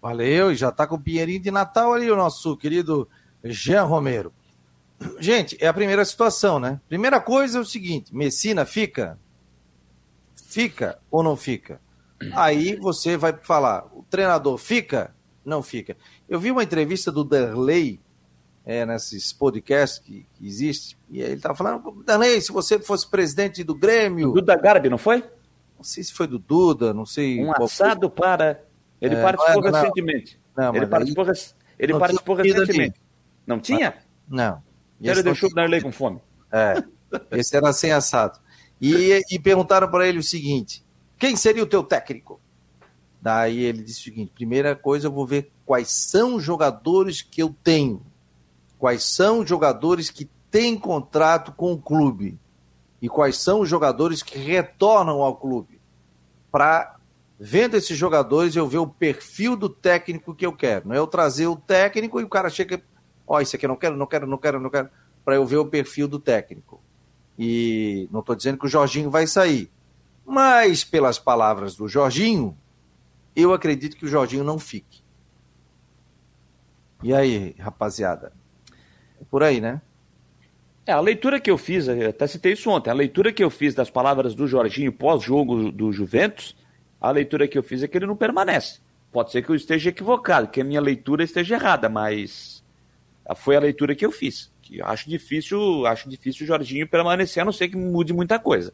[0.06, 3.10] Valeu, e já está com o Pinheirinho de Natal ali, o nosso querido
[3.43, 4.32] Jean Romero.
[5.20, 6.80] Gente, é a primeira situação, né?
[6.88, 9.18] Primeira coisa é o seguinte: Messina fica?
[10.36, 11.82] Fica ou não fica?
[12.34, 15.16] Aí você vai falar: o treinador fica?
[15.43, 15.97] Não fica.
[16.30, 17.99] Eu vi uma entrevista do Derley
[18.64, 23.64] é, nesses podcasts que, que existe, e ele estava falando: Derley, se você fosse presidente
[23.64, 24.34] do Grêmio.
[24.34, 25.24] Duda Garbi, não foi?
[25.76, 27.43] Não sei se foi do Duda, não sei.
[27.43, 28.16] Um assado foi.
[28.16, 28.64] para
[29.06, 30.39] ele é, participou não, recentemente.
[30.56, 31.34] Não, ele participou, aí,
[31.78, 33.01] ele não participou recentemente.
[33.45, 33.95] Não tinha?
[34.28, 34.62] Não.
[35.01, 36.20] Ele deixou o Darley com fome.
[36.51, 36.84] É.
[37.32, 38.39] Esse era sem assado.
[38.82, 40.84] E, e perguntaram para ele o seguinte:
[41.18, 42.39] quem seria o teu técnico?
[43.22, 47.41] Daí ele disse o seguinte: primeira coisa, eu vou ver quais são os jogadores que
[47.41, 48.06] eu tenho.
[48.78, 52.39] Quais são os jogadores que têm contrato com o clube.
[53.01, 55.80] E quais são os jogadores que retornam ao clube.
[56.51, 56.95] Para
[57.40, 60.88] vendo esses jogadores, eu ver o perfil do técnico que eu quero.
[60.88, 62.82] Não é eu trazer o técnico e o cara chega,
[63.28, 64.90] ó, isso aqui eu não quero, não quero, não quero, não quero,
[65.24, 66.82] para eu ver o perfil do técnico.
[67.38, 69.70] E não estou dizendo que o Jorginho vai sair,
[70.26, 72.58] mas pelas palavras do Jorginho,
[73.36, 75.04] eu acredito que o Jorginho não fique.
[77.04, 78.32] E aí, rapaziada?
[79.20, 79.82] É por aí, né?
[80.86, 83.74] É, a leitura que eu fiz, até citei isso ontem, a leitura que eu fiz
[83.74, 86.56] das palavras do Jorginho pós-jogo do Juventus,
[87.00, 88.80] a leitura que eu fiz é que ele não permanece.
[89.12, 92.64] Pode ser que eu esteja equivocado, que a minha leitura esteja errada, mas
[93.38, 94.52] foi a leitura que eu fiz.
[94.62, 98.74] Que acho difícil, acho difícil o Jorginho permanecer, a não ser que mude muita coisa.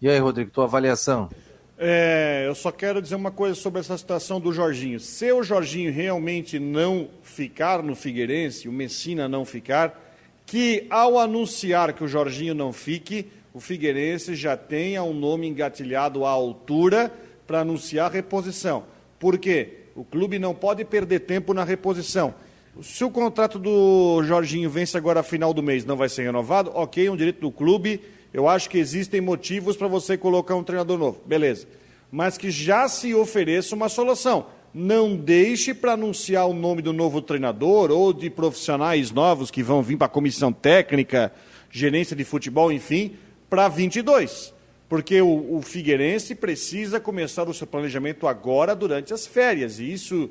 [0.00, 1.28] E aí, Rodrigo, tua avaliação?
[1.76, 4.98] É, eu só quero dizer uma coisa sobre essa situação do Jorginho.
[4.98, 9.96] Se o Jorginho realmente não ficar no Figueirense, o Messina não ficar,
[10.44, 16.24] que ao anunciar que o Jorginho não fique, o Figueirense já tenha um nome engatilhado
[16.24, 17.12] à altura
[17.44, 18.84] para anunciar a reposição.
[19.18, 19.78] Por quê?
[19.96, 22.32] O clube não pode perder tempo na reposição.
[22.80, 27.08] Se o contrato do Jorginho vence agora final do mês, não vai ser renovado, ok,
[27.08, 28.00] é um direito do clube.
[28.32, 31.20] Eu acho que existem motivos para você colocar um treinador novo.
[31.26, 31.66] Beleza.
[32.12, 34.46] mas que já se ofereça uma solução.
[34.72, 39.82] Não deixe para anunciar o nome do novo treinador ou de profissionais novos que vão
[39.82, 41.32] vir para a comissão técnica,
[41.72, 43.16] gerência de futebol, enfim,
[43.48, 44.54] para 22.
[44.88, 49.78] Porque o, o Figueirense precisa começar o seu planejamento agora, durante as férias.
[49.78, 50.30] E isso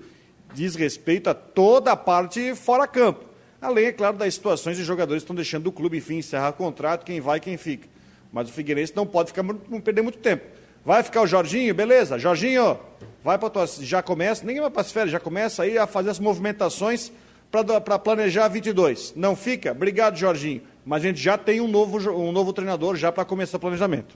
[0.53, 3.25] diz respeito a toda a parte fora campo.
[3.61, 7.05] Além, é claro, das situações de jogadores que estão deixando o clube, enfim, encerrar contrato,
[7.05, 7.87] quem vai, quem fica.
[8.31, 10.45] Mas o Figueirense não pode ficar, não perder muito tempo.
[10.85, 12.17] Vai ficar o Jorginho, beleza?
[12.17, 12.79] Jorginho,
[13.23, 13.67] vai para tua.
[13.67, 17.11] Já começa, nem vai para as férias, já começa aí a fazer as movimentações
[17.51, 19.13] para planejar 22.
[19.15, 19.71] Não fica?
[19.71, 20.61] Obrigado, Jorginho.
[20.85, 24.15] Mas a gente já tem um novo, um novo treinador já para começar o planejamento.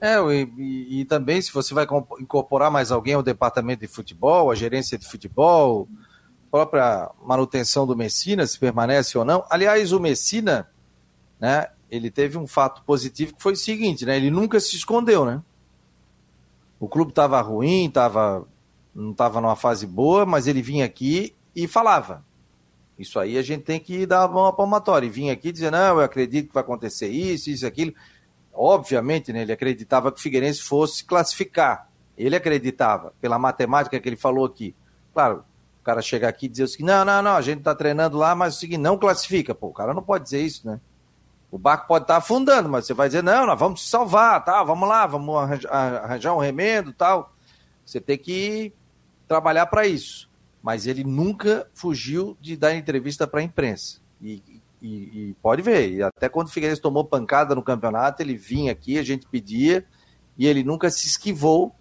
[0.00, 0.16] É,
[0.58, 1.86] e, e, também se você vai
[2.18, 5.88] incorporar mais alguém ao departamento de futebol, a gerência de futebol,
[6.50, 9.44] própria manutenção do Messina, se permanece ou não.
[9.48, 10.68] Aliás, o Messina,
[11.40, 15.24] né, ele teve um fato positivo que foi o seguinte, né, ele nunca se escondeu,
[15.24, 15.40] né?
[16.78, 18.44] O clube estava ruim, tava,
[18.94, 22.24] não estava numa fase boa, mas ele vinha aqui e falava.
[23.02, 25.06] Isso aí a gente tem que dar uma palmatória.
[25.06, 27.92] E vinha aqui dizer, não, eu acredito que vai acontecer isso, isso, aquilo.
[28.54, 31.88] Obviamente, né, ele acreditava que o Figueirense fosse classificar.
[32.16, 34.74] Ele acreditava, pela matemática que ele falou aqui.
[35.12, 35.44] Claro,
[35.80, 38.34] o cara chegar aqui e dizer assim, não, não, não, a gente está treinando lá,
[38.34, 39.52] mas o seguinte, não classifica.
[39.52, 40.80] Pô, o cara não pode dizer isso, né?
[41.50, 44.44] O barco pode estar tá afundando, mas você vai dizer, não, nós vamos te salvar,
[44.44, 44.62] tá?
[44.62, 45.34] Vamos lá, vamos
[45.68, 47.34] arranjar um remendo tal.
[47.84, 48.72] Você tem que
[49.26, 50.30] trabalhar para isso.
[50.62, 54.00] Mas ele nunca fugiu de dar entrevista para a imprensa.
[54.20, 54.42] E,
[54.80, 59.02] e, e, pode ver, até quando o tomou pancada no campeonato, ele vinha aqui, a
[59.02, 59.84] gente pedia,
[60.38, 61.74] e ele nunca se esquivou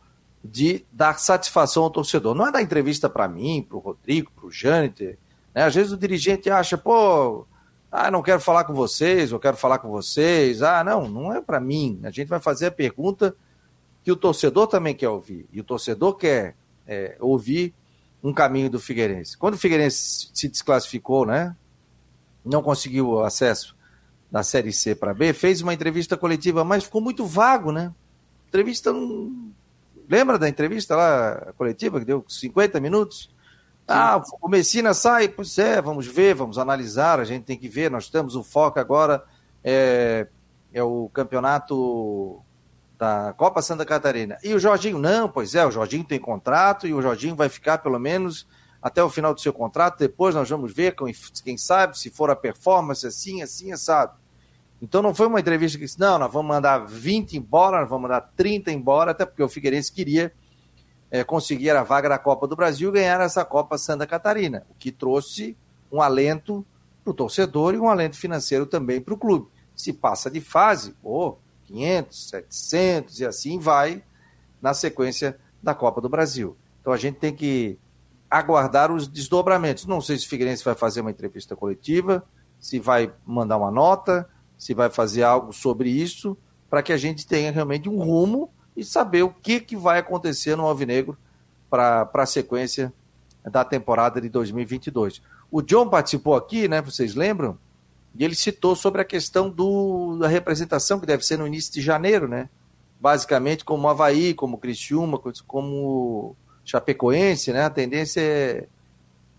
[0.44, 2.34] de dar satisfação ao torcedor.
[2.34, 5.18] Não é dar entrevista para mim, para o Rodrigo, para o Jâniter.
[5.54, 5.64] Né?
[5.64, 7.46] Às vezes o dirigente acha, pô,
[7.92, 10.64] ah, não quero falar com vocês, eu quero falar com vocês.
[10.64, 12.00] Ah, não, não é para mim.
[12.04, 13.36] A gente vai fazer a pergunta
[14.04, 15.48] que o torcedor também quer ouvir.
[15.52, 16.56] E o torcedor quer
[16.88, 17.74] é, ouvir
[18.24, 19.38] um caminho do Figueirense.
[19.38, 21.56] Quando o Figueirense se desclassificou, né?
[22.44, 23.76] Não conseguiu acesso
[24.32, 27.94] da Série C para B, fez uma entrevista coletiva, mas ficou muito vago, né?
[28.48, 28.92] Entrevista.
[30.10, 33.34] Lembra da entrevista lá coletiva que deu 50 minutos?
[33.88, 37.92] Ah, o Messina sai, pois é, vamos ver, vamos analisar, a gente tem que ver,
[37.92, 39.24] nós temos o foco agora,
[39.64, 40.28] é,
[40.72, 42.42] é o campeonato
[43.02, 44.38] da Copa Santa Catarina.
[44.44, 47.80] E o Jorginho, não, pois é, o Jorginho tem contrato e o Jorginho vai ficar
[47.80, 48.48] pelo menos
[48.80, 50.96] até o final do seu contrato, depois nós vamos ver,
[51.44, 54.14] quem sabe, se for a performance assim, assim, assado.
[54.80, 58.04] Então não foi uma entrevista que disse, não, nós vamos mandar 20 embora, nós vamos
[58.04, 60.32] mandar 30 embora, até porque o Figueirense queria
[61.10, 64.76] é, conseguir a vaga da Copa do Brasil e ganhar essa Copa Santa Catarina, o
[64.76, 65.58] que trouxe
[65.92, 66.64] um alento
[67.04, 69.48] para o torcedor e um alento financeiro também para o clube.
[69.76, 71.40] Se passa de fase, pô,
[71.72, 74.04] 500, 700 e assim vai
[74.62, 76.56] na sequência da Copa do Brasil.
[76.82, 77.80] Então a gente tem que
[78.30, 79.86] aguardar os desdobramentos.
[79.86, 82.24] Não sei se o Figueirense vai fazer uma entrevista coletiva,
[82.60, 86.38] se vai mandar uma nota, se vai fazer algo sobre isso,
[86.70, 90.56] para que a gente tenha realmente um rumo e saber o que, que vai acontecer
[90.56, 91.18] no Alvinegro
[91.70, 92.94] para a sequência
[93.44, 95.22] da temporada de 2022.
[95.50, 96.82] O John participou aqui, né?
[96.82, 97.58] Vocês lembram?
[98.16, 101.82] E ele citou sobre a questão do, da representação que deve ser no início de
[101.82, 102.50] janeiro, né?
[103.00, 106.36] Basicamente como Havaí, como Criciúma, como
[106.66, 107.64] Chapecoense, né?
[107.64, 108.68] A tendência é,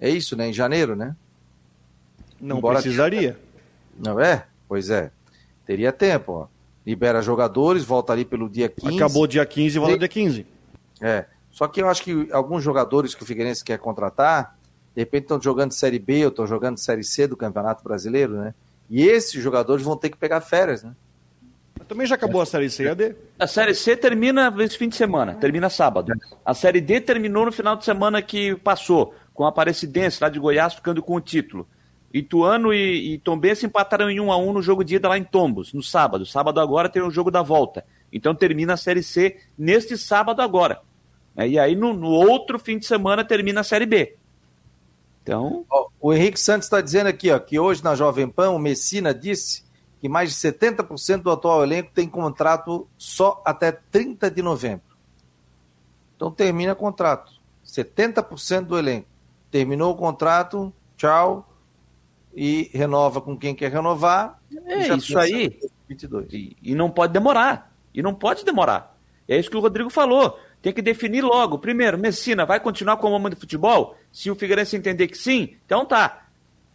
[0.00, 0.48] é isso, né?
[0.48, 1.14] Em janeiro, né?
[2.40, 3.38] Não Embora precisaria.
[3.98, 4.46] Não é?
[4.68, 5.10] Pois é.
[5.66, 8.96] Teria tempo, ó libera jogadores, volta ali pelo dia 15.
[8.96, 10.46] Acabou dia 15 e volta dia 15.
[11.00, 11.26] É.
[11.50, 14.58] Só que eu acho que alguns jogadores que o Figueirense quer contratar,
[14.94, 18.54] de repente estão jogando Série B ou estão jogando Série C do Campeonato Brasileiro, né?
[18.90, 20.92] E esses jogadores vão ter que pegar férias, né?
[21.88, 23.14] Também já acabou a Série C, AD?
[23.38, 26.12] A Série C termina esse fim de semana, termina sábado.
[26.44, 30.38] A Série D terminou no final de semana que passou, com a Aparecidense lá de
[30.38, 31.66] Goiás ficando com o título.
[32.12, 35.24] Ituano e, e Tombense empataram em 1 a 1 no jogo de ida lá em
[35.24, 36.26] Tombos, no sábado.
[36.26, 37.84] Sábado agora tem o jogo da volta.
[38.12, 40.80] Então termina a Série C neste sábado agora.
[41.36, 44.16] É, e aí no, no, outro fim de semana termina a Série B.
[45.22, 45.64] Então...
[46.00, 49.62] O Henrique Santos está dizendo aqui ó, que hoje na Jovem Pan o Messina disse
[50.00, 54.96] que mais de 70% do atual elenco tem contrato só até 30 de novembro.
[56.16, 57.32] Então termina o contrato.
[57.64, 59.06] 70% do elenco.
[59.48, 61.48] Terminou o contrato, tchau,
[62.34, 64.40] e renova com quem quer renovar.
[64.66, 65.56] É isso aí.
[65.88, 66.32] 22.
[66.32, 67.72] E, e não pode demorar.
[67.94, 68.98] E não pode demorar.
[69.28, 70.36] É isso que o Rodrigo falou.
[70.62, 71.58] Tem que definir logo.
[71.58, 73.96] Primeiro, Messina vai continuar com o comando de futebol?
[74.12, 76.28] Se o Figueirense entender que sim, então tá.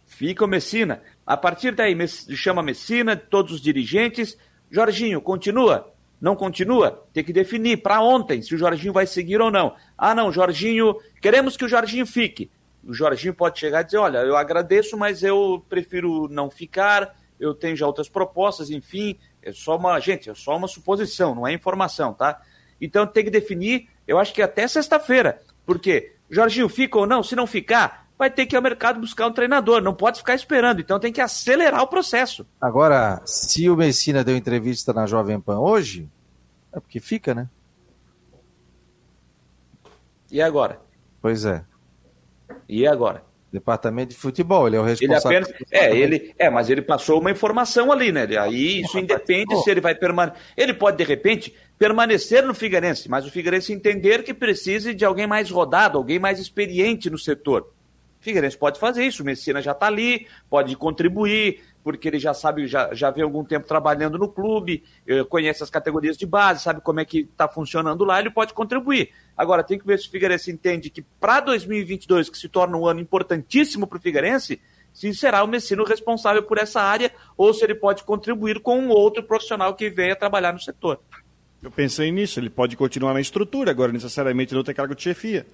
[0.06, 1.02] Fica o Messina.
[1.26, 4.36] A partir daí, chama Messina, todos os dirigentes.
[4.70, 5.92] Jorginho, continua?
[6.20, 7.06] Não continua?
[7.12, 9.74] Tem que definir para ontem se o Jorginho vai seguir ou não.
[9.96, 12.50] Ah, não, Jorginho, queremos que o Jorginho fique.
[12.84, 17.54] O Jorginho pode chegar e dizer: olha, eu agradeço, mas eu prefiro não ficar, eu
[17.54, 19.16] tenho já outras propostas, enfim.
[19.42, 19.98] É só uma.
[20.00, 22.40] Gente, é só uma suposição, não é informação, tá?
[22.80, 25.40] Então tem que definir, eu acho que até sexta-feira.
[25.66, 27.22] Porque Jorginho fica ou não?
[27.22, 30.34] Se não ficar, vai ter que ir ao mercado buscar um treinador, não pode ficar
[30.34, 32.46] esperando, então tem que acelerar o processo.
[32.60, 36.08] Agora, se o Messina deu entrevista na Jovem Pan hoje,
[36.72, 37.48] é porque fica, né?
[40.30, 40.80] E agora?
[41.22, 41.64] Pois é.
[42.68, 43.24] E agora?
[43.50, 45.38] Departamento de futebol, ele é o responsável.
[45.38, 48.26] Ele apenas, é, ele, é, mas ele passou uma informação ali, né?
[48.38, 50.38] Aí isso independe se ele vai permanecer.
[50.54, 55.26] Ele pode, de repente, permanecer no Figueirense, mas o Figueirense entender que precise de alguém
[55.26, 57.72] mais rodado, alguém mais experiente no setor.
[58.20, 62.34] O Figueirense pode fazer isso, o Messina já está ali, pode contribuir, porque ele já
[62.34, 66.64] sabe, já, já vem algum tempo trabalhando no clube, eh, conhece as categorias de base,
[66.64, 69.10] sabe como é que está funcionando lá, ele pode contribuir.
[69.36, 72.86] Agora, tem que ver se o Figueirense entende que para 2022, que se torna um
[72.86, 74.60] ano importantíssimo para o Figueirense,
[74.92, 78.80] se será o Messina o responsável por essa área ou se ele pode contribuir com
[78.80, 81.00] um outro profissional que venha trabalhar no setor.
[81.62, 85.44] Eu pensei nisso, ele pode continuar na estrutura, agora necessariamente não tem cargo de chefia.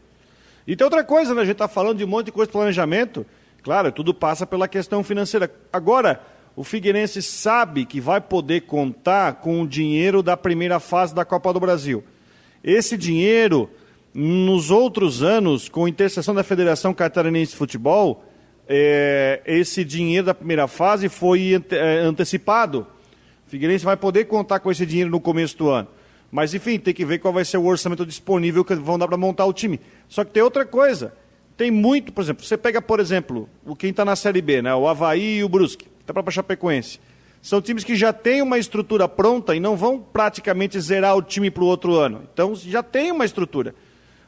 [0.67, 1.41] E tem outra coisa, né?
[1.41, 3.25] A gente está falando de um monte de coisa de planejamento.
[3.63, 5.51] Claro, tudo passa pela questão financeira.
[5.73, 6.21] Agora,
[6.55, 11.53] o Figueirense sabe que vai poder contar com o dinheiro da primeira fase da Copa
[11.53, 12.05] do Brasil.
[12.63, 13.71] Esse dinheiro,
[14.13, 18.25] nos outros anos, com intercessão da Federação Catarinense de Futebol,
[18.69, 22.87] é, esse dinheiro da primeira fase foi ante, é, antecipado.
[23.47, 25.89] Figueirense vai poder contar com esse dinheiro no começo do ano.
[26.31, 29.17] Mas, enfim, tem que ver qual vai ser o orçamento disponível que vão dar para
[29.17, 29.81] montar o time.
[30.09, 31.15] Só que tem outra coisa.
[31.57, 34.75] Tem muito, por exemplo, você pega, por exemplo, o quem está na Série B, né?
[34.75, 36.99] o Havaí e o Brusque, até para Chapecoense.
[37.41, 41.51] São times que já têm uma estrutura pronta e não vão praticamente zerar o time
[41.51, 42.23] para o outro ano.
[42.33, 43.75] Então, já tem uma estrutura.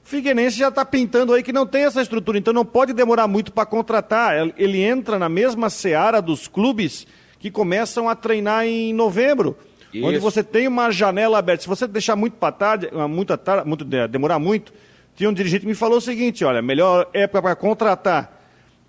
[0.05, 3.27] O Figueirense já está pintando aí que não tem essa estrutura, então não pode demorar
[3.27, 4.53] muito para contratar.
[4.57, 7.05] Ele entra na mesma seara dos clubes
[7.39, 9.57] que começam a treinar em novembro.
[9.93, 10.07] Isso.
[10.07, 11.63] Onde você tem uma janela aberta.
[11.63, 13.33] Se você deixar muito para tarde, muito,
[13.65, 14.73] muito, demorar muito,
[15.15, 18.37] tinha um dirigente que me falou o seguinte: olha, melhor época para contratar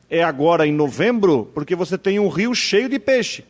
[0.10, 3.44] é agora em novembro, porque você tem um rio cheio de peixe.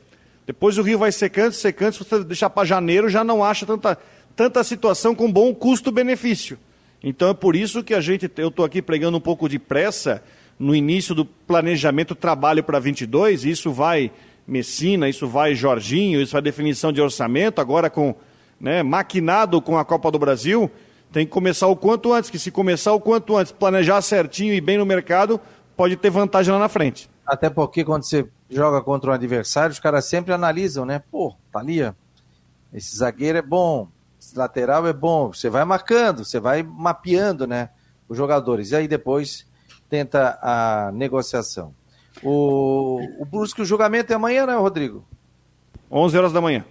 [0.46, 3.98] Depois o rio vai secando, secando, se você deixar para janeiro, já não acha tanta,
[4.36, 6.58] tanta situação com bom custo-benefício.
[7.04, 10.24] Então é por isso que a gente, eu estou aqui pregando um pouco de pressa
[10.58, 14.12] no início do planejamento trabalho para 22, isso vai
[14.48, 18.16] Messina, isso vai Jorginho, isso vai definição de orçamento, agora com
[18.60, 20.72] né, maquinado com a Copa do Brasil,
[21.12, 24.62] tem que começar o quanto antes, que se começar o quanto antes, planejar certinho e
[24.62, 25.40] bem no mercado,
[25.76, 27.10] pode ter vantagem lá na frente.
[27.26, 31.04] Até porque quando você joga contra um adversário, os caras sempre analisam, né?
[31.12, 31.94] Pô, tá ali, ó.
[32.74, 33.90] esse zagueiro é bom,
[34.20, 37.70] esse lateral é bom, você vai marcando, você vai mapeando, né,
[38.10, 39.46] os jogadores, e aí depois
[39.90, 41.74] tenta a negociação.
[42.24, 45.06] O, o Brusque, o julgamento é amanhã, né, Rodrigo?
[45.92, 46.66] 11 horas da manhã.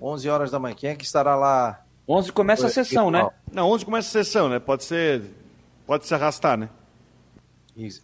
[0.00, 0.74] 11 horas da manhã.
[0.74, 1.82] Quem é que estará lá?
[2.08, 3.28] 11 começa a sessão, né?
[3.52, 4.58] Não, 11 começa a sessão, né?
[4.58, 5.22] Pode ser.
[5.86, 6.68] Pode se arrastar, né?
[7.76, 8.02] Isso.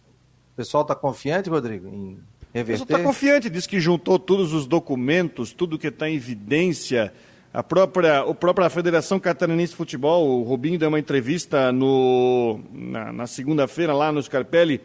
[0.53, 2.19] O pessoal está confiante, Rodrigo, em
[2.53, 2.83] reverter?
[2.83, 7.13] O pessoal está confiante, diz que juntou todos os documentos, tudo que está em evidência.
[7.51, 13.11] A própria, a própria Federação Catarinense de Futebol, o Robinho deu uma entrevista no, na,
[13.11, 14.81] na segunda-feira lá no Scarpelli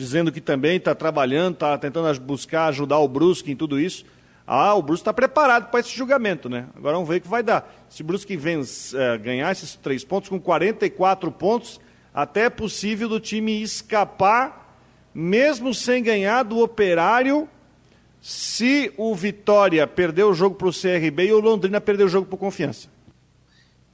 [0.00, 4.06] dizendo que também está trabalhando, está tentando buscar ajudar o Brusque em tudo isso.
[4.46, 6.68] Ah, o Brusque está preparado para esse julgamento, né?
[6.74, 7.70] Agora vamos ver o que vai dar.
[7.90, 11.78] Se o Brusque vence, é, ganhar esses três pontos, com 44 pontos,
[12.14, 14.74] até é possível do time escapar,
[15.14, 17.46] mesmo sem ganhar do Operário,
[18.22, 22.26] se o Vitória perder o jogo para o CRB e o Londrina perder o jogo
[22.26, 22.88] para o Confiança.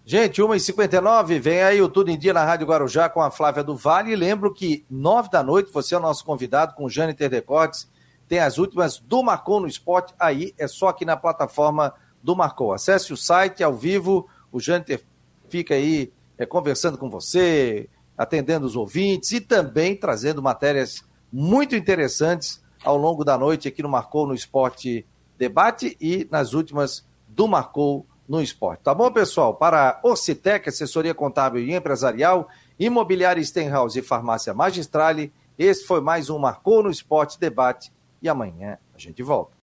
[0.08, 3.74] Gente, 1h59, vem aí o Tudo em Dia na Rádio Guarujá com a Flávia do
[3.74, 4.12] Vale.
[4.12, 7.90] E lembro que 9 da noite, você é o nosso convidado com o Jâniter Decortes.
[8.28, 10.14] Tem as últimas do Marcou no Esporte.
[10.16, 11.92] Aí é só aqui na plataforma
[12.22, 12.72] do Marcou.
[12.72, 14.28] Acesse o site ao vivo.
[14.52, 15.02] O Jâniter
[15.48, 21.02] fica aí é, conversando com você, atendendo os ouvintes e também trazendo matérias
[21.32, 25.04] muito interessantes ao longo da noite aqui no Marcou no Esporte
[25.36, 28.82] Debate e nas últimas do Marcou no esporte.
[28.82, 29.54] Tá bom, pessoal?
[29.54, 32.48] Para Ocitec, assessoria contábil e empresarial,
[32.78, 38.78] imobiliária Stenhouse e farmácia Magistrale, esse foi mais um Marcou no Esporte Debate e amanhã
[38.94, 39.54] a gente volta.